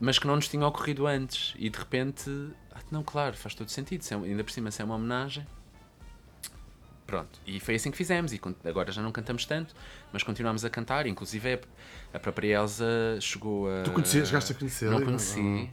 [0.00, 1.54] mas que não nos tinha ocorrido antes.
[1.58, 2.28] E de repente,
[2.72, 4.02] ah, não, claro, faz todo sentido.
[4.02, 5.46] Se é ainda por cima, se é uma homenagem.
[7.08, 8.34] Pronto, e foi assim que fizemos.
[8.34, 9.74] E agora já não cantamos tanto,
[10.12, 11.06] mas continuamos a cantar.
[11.06, 11.60] Inclusive,
[12.12, 12.84] a- própria Elsa
[13.18, 13.82] chegou a.
[13.82, 14.92] Tu conheces, chegaste a conhecê-la?
[14.92, 15.70] Não conheci,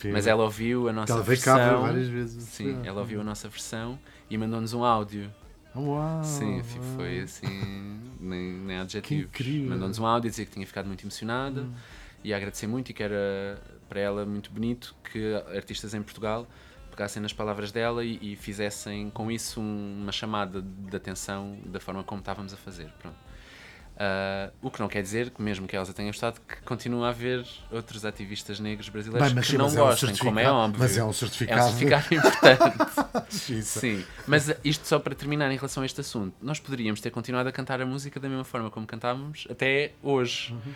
[0.00, 0.10] Sim.
[0.12, 1.56] mas ela ouviu a nossa ela veio versão.
[1.56, 2.42] cá várias vezes.
[2.48, 3.96] Sim, ela ouviu a nossa versão
[4.28, 5.32] e mandou-nos um áudio.
[5.76, 6.24] Uau!
[6.24, 6.60] Sim,
[6.96, 8.78] foi assim, nem, nem
[9.14, 9.70] incrível.
[9.70, 11.72] Mandou-nos um áudio a dizer que tinha ficado muito emocionada Hum.
[12.24, 16.46] e a agradecer muito e que era para ela muito bonito que artistas em Portugal
[16.92, 21.80] pegassem nas palavras dela e, e fizessem com isso um- uma chamada de atenção da
[21.80, 22.88] forma como estávamos a fazer.
[23.00, 23.16] Pronto.
[23.94, 27.08] Ah, o que não quer dizer que, mesmo que a Elsa tenha gostado, que continua
[27.08, 30.40] a haver outros ativistas negros brasileiros Bem, mas que não mas é um gostem, como
[30.40, 30.78] é certificado- óbvio.
[30.80, 31.62] mas é um É um certificado.
[31.70, 33.28] certificado importante.
[33.30, 33.80] Justiça.
[33.80, 37.48] Sim, mas isto só para terminar em relação a este assunto, nós poderíamos ter continuado
[37.48, 40.52] a cantar a música da mesma forma como cantávamos até hoje.
[40.54, 40.72] Uhum.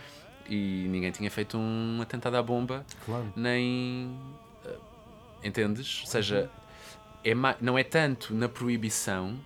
[0.48, 3.32] E ninguém tinha feito um atentado à bomba, Claro.
[3.34, 4.14] nem.
[5.46, 6.00] Entendes?
[6.02, 6.50] Ou seja,
[7.24, 9.38] é não é tanto na proibição,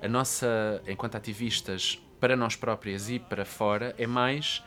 [0.00, 4.62] a nossa, enquanto ativistas, para nós próprias e para fora, é mais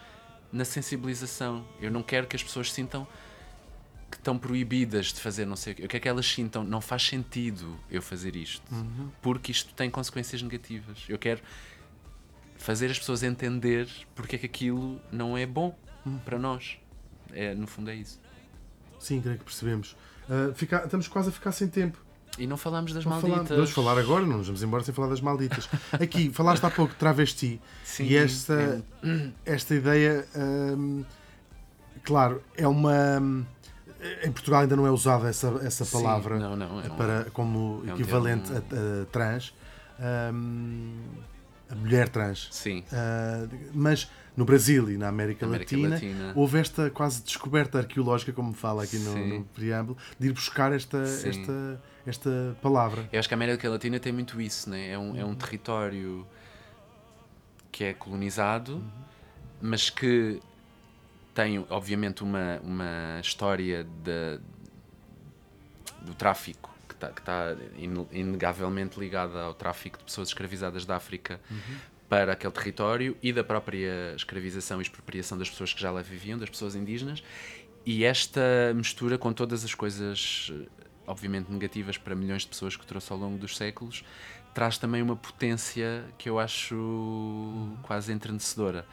[0.52, 1.66] na sensibilização.
[1.82, 3.08] Eu não quero que as pessoas sintam
[4.10, 5.84] que estão proibidas de fazer não sei o quê.
[5.84, 8.64] Eu quero que elas sintam, não faz sentido eu fazer isto,
[9.22, 11.04] porque isto tem consequências negativas.
[11.10, 11.42] Eu quero
[12.58, 15.76] fazer as pessoas entender porque é que aquilo não é bom
[16.24, 16.78] para nós.
[17.34, 18.20] É, no fundo é isso.
[19.06, 19.96] Sim, creio que percebemos.
[20.30, 21.98] Ah, fica- estamos quase a ficar sem tempo.
[22.38, 23.50] E não falamos das falar- malditas.
[23.56, 25.70] vamos falar agora, não nos vamos embora sem falar das malditas.
[25.94, 28.84] Aqui, falaste há pouco de travesti Sim, e esta,
[29.46, 31.06] esta ideia, hum,
[32.04, 33.22] claro, é uma.
[34.24, 37.26] Em Portugal ainda não é usada essa, essa Sim, palavra não, não, é um- para,
[37.32, 38.68] como é um equivalente termo-
[39.00, 39.54] a, a trans,
[40.34, 40.94] hum,
[41.70, 42.48] a mulher trans.
[42.52, 42.84] Sim.
[42.92, 46.34] Ah, mas no Brasil e na América, América Latina, Latina.
[46.36, 51.06] houve esta quase descoberta arqueológica, como fala aqui no, no preâmbulo, de ir buscar esta,
[51.06, 51.30] Sim.
[51.30, 53.08] esta, esta palavra.
[53.14, 54.90] Eu acho que a América Latina tem muito isso, né?
[54.92, 56.26] é, um, é um território
[57.72, 58.84] que é colonizado,
[59.62, 60.40] mas que
[61.34, 64.40] tem, obviamente, uma, uma história de,
[66.02, 71.40] do tráfico que está tá ine- inegavelmente ligada ao tráfico de pessoas escravizadas da África
[72.08, 76.38] para aquele território e da própria escravização e expropriação das pessoas que já lá viviam,
[76.38, 77.24] das pessoas indígenas.
[77.86, 80.68] E esta mistura com todas as coisas, eh,
[81.06, 84.04] obviamente negativas para milhões de pessoas que trouxe ao longo dos séculos,
[84.54, 88.86] traz também uma potência que eu acho quase entrenecedora.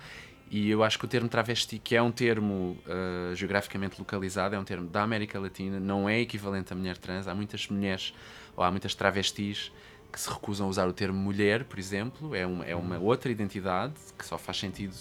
[0.50, 4.58] E eu acho que o termo travesti, que é um termo eh, geograficamente localizado, é
[4.58, 7.26] um termo da América Latina, não é equivalente a mulher trans.
[7.26, 8.12] Há muitas mulheres,
[8.54, 9.72] ou há muitas travestis,
[10.12, 12.34] que se recusam a usar o termo mulher, por exemplo.
[12.34, 14.94] É uma, é uma outra identidade que só faz sentido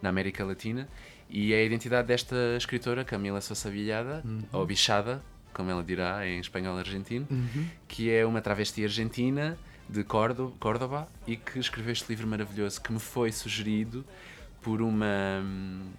[0.00, 0.88] na América Latina.
[1.28, 6.38] E é a identidade desta escritora, Camila Sousa Villada, ou Bichada, como ela dirá em
[6.38, 7.26] espanhol argentino,
[7.88, 12.92] que é uma travesti argentina de Córdo- Córdoba e que escreveu este livro maravilhoso que
[12.92, 14.04] me foi sugerido
[14.62, 15.90] por uma hum,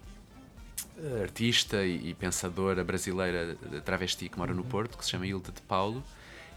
[1.22, 5.52] artista e, e pensadora brasileira de travesti que mora no Porto, que se chama Hilda
[5.52, 6.02] de Paulo.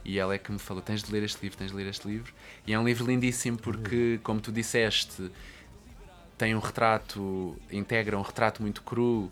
[0.10, 2.07] E ela é que me falou: tens de ler este livro, tens de ler este
[2.07, 2.34] livro.
[2.66, 5.30] E é um livro lindíssimo porque, como tu disseste,
[6.36, 9.32] tem um retrato, integra um retrato muito cru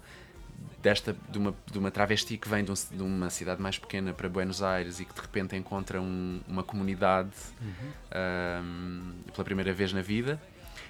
[0.84, 4.14] desta, de, uma, de uma travesti que vem de, um- de uma cidade mais pequena
[4.14, 7.32] para Buenos Aires e que de repente encontra um- uma comunidade
[8.12, 10.40] ahm, pela primeira vez na vida.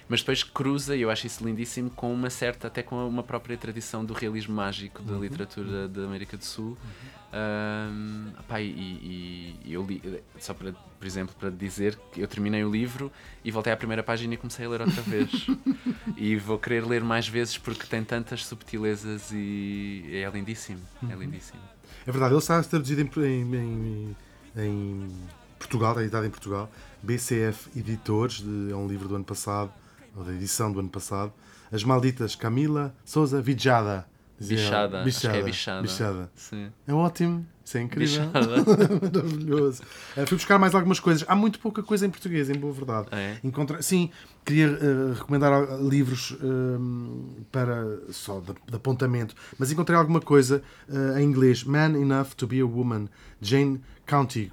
[0.08, 3.56] Mas depois cruza, e eu acho isso lindíssimo, com uma certa, até com uma própria
[3.58, 6.78] tradição do realismo mágico da literatura da América do Sul.
[7.30, 10.00] Ahm, pá, e, e- eu li,
[10.38, 13.12] só para, por exemplo, para dizer que eu terminei o livro
[13.44, 15.46] e voltei à primeira página e comecei a ler outra vez.
[16.16, 20.80] e vou querer ler mais vezes porque tem tantas subtilezas e é lindíssimo.
[21.10, 21.60] É lindíssimo.
[22.06, 23.54] É verdade, ele está traduzido em, em,
[24.56, 25.08] em, em
[25.58, 26.70] Portugal, está editado em Portugal.
[27.02, 29.70] BCF Editores, de- é um livro do ano passado,
[30.18, 31.32] ou da edição do ano passado.
[31.70, 33.90] As Malditas, Camila Souza Vijada.
[33.90, 34.18] Ela.
[34.40, 35.82] Bichada, acho é bichada.
[35.82, 36.30] Bichada.
[36.86, 38.26] É ótimo, isso é incrível.
[38.26, 38.56] Bichada.
[39.12, 39.82] Maravilhoso.
[40.16, 41.24] Eh, fui buscar mais algumas coisas.
[41.28, 43.08] Há muito pouca coisa em português, em boa verdade.
[43.10, 43.38] É?
[43.42, 43.82] Encontra...
[43.82, 44.10] Sim,
[44.44, 51.20] queria eh, recomendar livros eh, para só de, de apontamento, mas encontrei alguma coisa eh,
[51.20, 51.64] em inglês.
[51.64, 53.08] Man Enough to Be a Woman,
[53.40, 54.50] Jane County,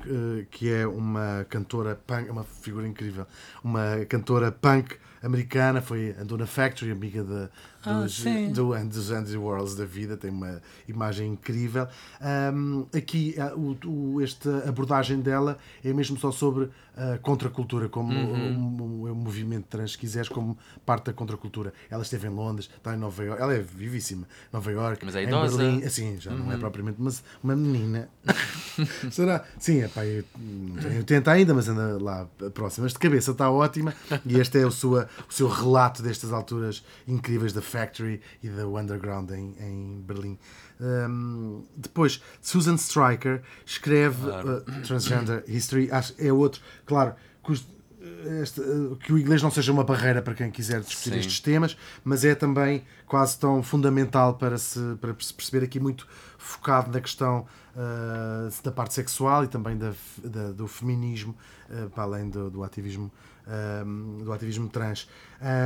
[0.51, 3.25] que é uma cantora punk, uma figura incrível,
[3.63, 7.49] uma cantora punk americana, foi andou na Factory, amiga de, Ah,
[7.93, 8.51] dos, sim.
[8.51, 11.87] do, dos Andy Warhols da vida, tem uma imagem incrível.
[12.21, 13.77] Ahm, aqui, ah, o,
[14.15, 18.77] o- esta abordagem dela é mesmo só sobre a contracultura, como Uhum.
[19.07, 21.73] o, o movimento trans, se quiseres, como parte da contracultura.
[21.89, 24.25] Ela esteve em Londres, está em Nova York, ela é vivíssima.
[24.53, 25.51] Nova York, Mas é em idosa.
[25.61, 25.71] Uhum.
[25.71, 28.07] Berlim, assim, já não é propriamente, mas uma menina.
[29.11, 29.43] Será?
[29.59, 32.83] Sim, é pá, eu não tenho 80 ainda, mas anda lá próximo.
[32.85, 33.93] Mas de cabeça está ótima
[34.25, 38.65] e este é o, sua, o seu relato destas alturas incríveis da Factory e da
[38.67, 40.37] Underground em, em Berlim.
[40.79, 47.67] Hum, depois, Susan Stryker escreve uh, Transgender History, acho, é outro, claro, cust-
[48.41, 51.19] este, uh, que o inglês não seja uma barreira para quem quiser discutir Sim.
[51.19, 56.07] estes temas, mas é também quase tão fundamental para se, para se perceber aqui muito
[56.37, 57.45] focado na questão
[57.75, 59.91] uh, da parte sexual e também da,
[60.23, 61.35] da- do feminismo,
[61.69, 63.11] uh, para além do, do ativismo
[63.47, 65.07] um, do ativismo trans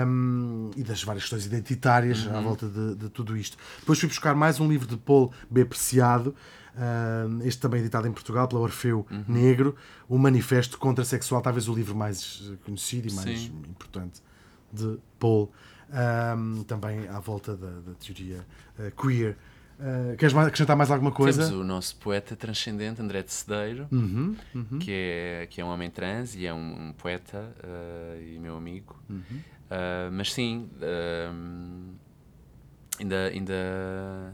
[0.05, 3.57] um, e das várias questões identitárias à volta de, de tudo isto.
[3.79, 5.65] Depois fui buscar mais um livro de Paul B.
[5.65, 6.35] Preciado,
[6.75, 9.75] um, este também editado em Portugal pela Orfeu Negro,
[10.07, 13.63] o Manifesto Contra Sexual, talvez o livro mais conhecido e mais Sim.
[13.69, 14.21] importante
[14.71, 15.51] de Paul,
[16.67, 18.45] também à volta da, da teoria
[18.77, 19.35] uh, queer.
[19.79, 21.41] Uh, queres mais- acrescentar mais alguma coisa?
[21.45, 24.79] Temos o nosso poeta transcendente, André de Cedeiro, Uhum, uhum.
[24.79, 28.57] que, é, que é um homem trans e é um, um poeta eh, e meu
[28.57, 29.01] amigo.
[29.09, 29.23] Uhum.
[29.71, 30.69] Eh, mas sim,
[32.99, 34.33] ainda, ainda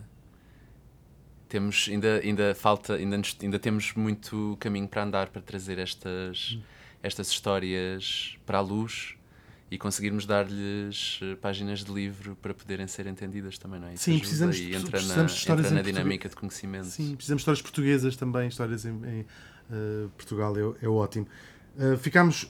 [1.47, 6.57] temos ainda, ainda falta, ainda, nos- ainda temos muito caminho para andar para trazer estas,
[7.03, 9.15] estas histórias para a luz
[9.69, 13.93] e conseguirmos dar-lhes eh, páginas de livro para poderem ser entendidas também, não é?
[13.95, 16.85] Isso Sim, precisamos- e entra na, precisamos de histórias entra na dinâmica de conhecimento.
[16.85, 19.25] Sim, precisamos de histórias portuguesas também, histórias em, em,
[19.71, 21.27] eh, Portugal é, é ótimo.
[21.79, 22.49] Eh, ficámos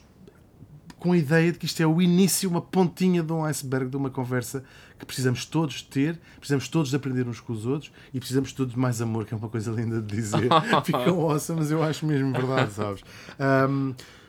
[1.00, 3.96] com a ideia de que isto é o início, uma pontinha de um iceberg, de
[3.98, 4.64] uma conversa
[4.98, 8.74] que precisamos todos ter, precisamos todos de aprender uns com os outros e precisamos todos
[8.74, 10.50] de mais amor, que é uma coisa linda de dizer.
[10.84, 13.04] Fica awesome, mas eu acho mesmo verdade, sabes?
[13.40, 13.94] Ahm,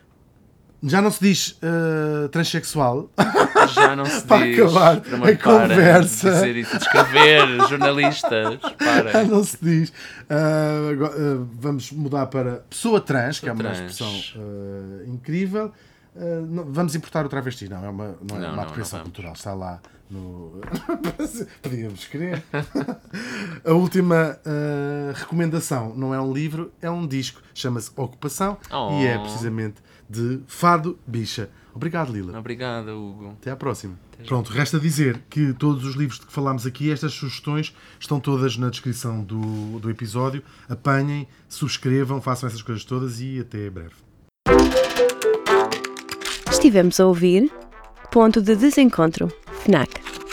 [0.83, 3.11] já não se diz eh, transexual,
[3.74, 4.59] Já não se Para diz.
[4.61, 6.31] acabar Por a amor, para conversa.
[6.31, 8.70] de dizer e de escrever, jornalistas, Já
[9.03, 9.24] para.
[9.24, 9.93] não se diz.
[10.29, 14.12] Ah, agora, ah, vamos mudar para pessoa trans, que é uma expressão
[15.07, 15.72] incrível.
[16.49, 19.53] Não- vamos importar o travesti, não, é uma, não é Não, uma apropriação cultural, está
[19.55, 20.61] lá no.
[21.62, 22.43] Podíamos querer.
[23.64, 24.39] A última
[25.14, 28.99] recomendação não é um livro, é um disco, chama-se Ocupação Oh.
[29.01, 29.77] e é precisamente
[30.09, 31.50] de Fado Bicha.
[31.74, 32.38] Obrigado, Lila.
[32.38, 33.36] Obrigada, Hugo.
[33.38, 33.98] Até à próxima.
[34.26, 38.57] Pronto, resta dizer que todos os livros de que falámos aqui, estas sugestões, estão todas
[38.57, 40.42] na descrição do, do episódio.
[40.68, 43.94] Apanhem, subscrevam, façam essas coisas todas e até breve.
[46.50, 47.52] Estivemos a ouvir
[48.11, 49.28] Ponto de Desencontro,
[49.64, 50.26] FNAC.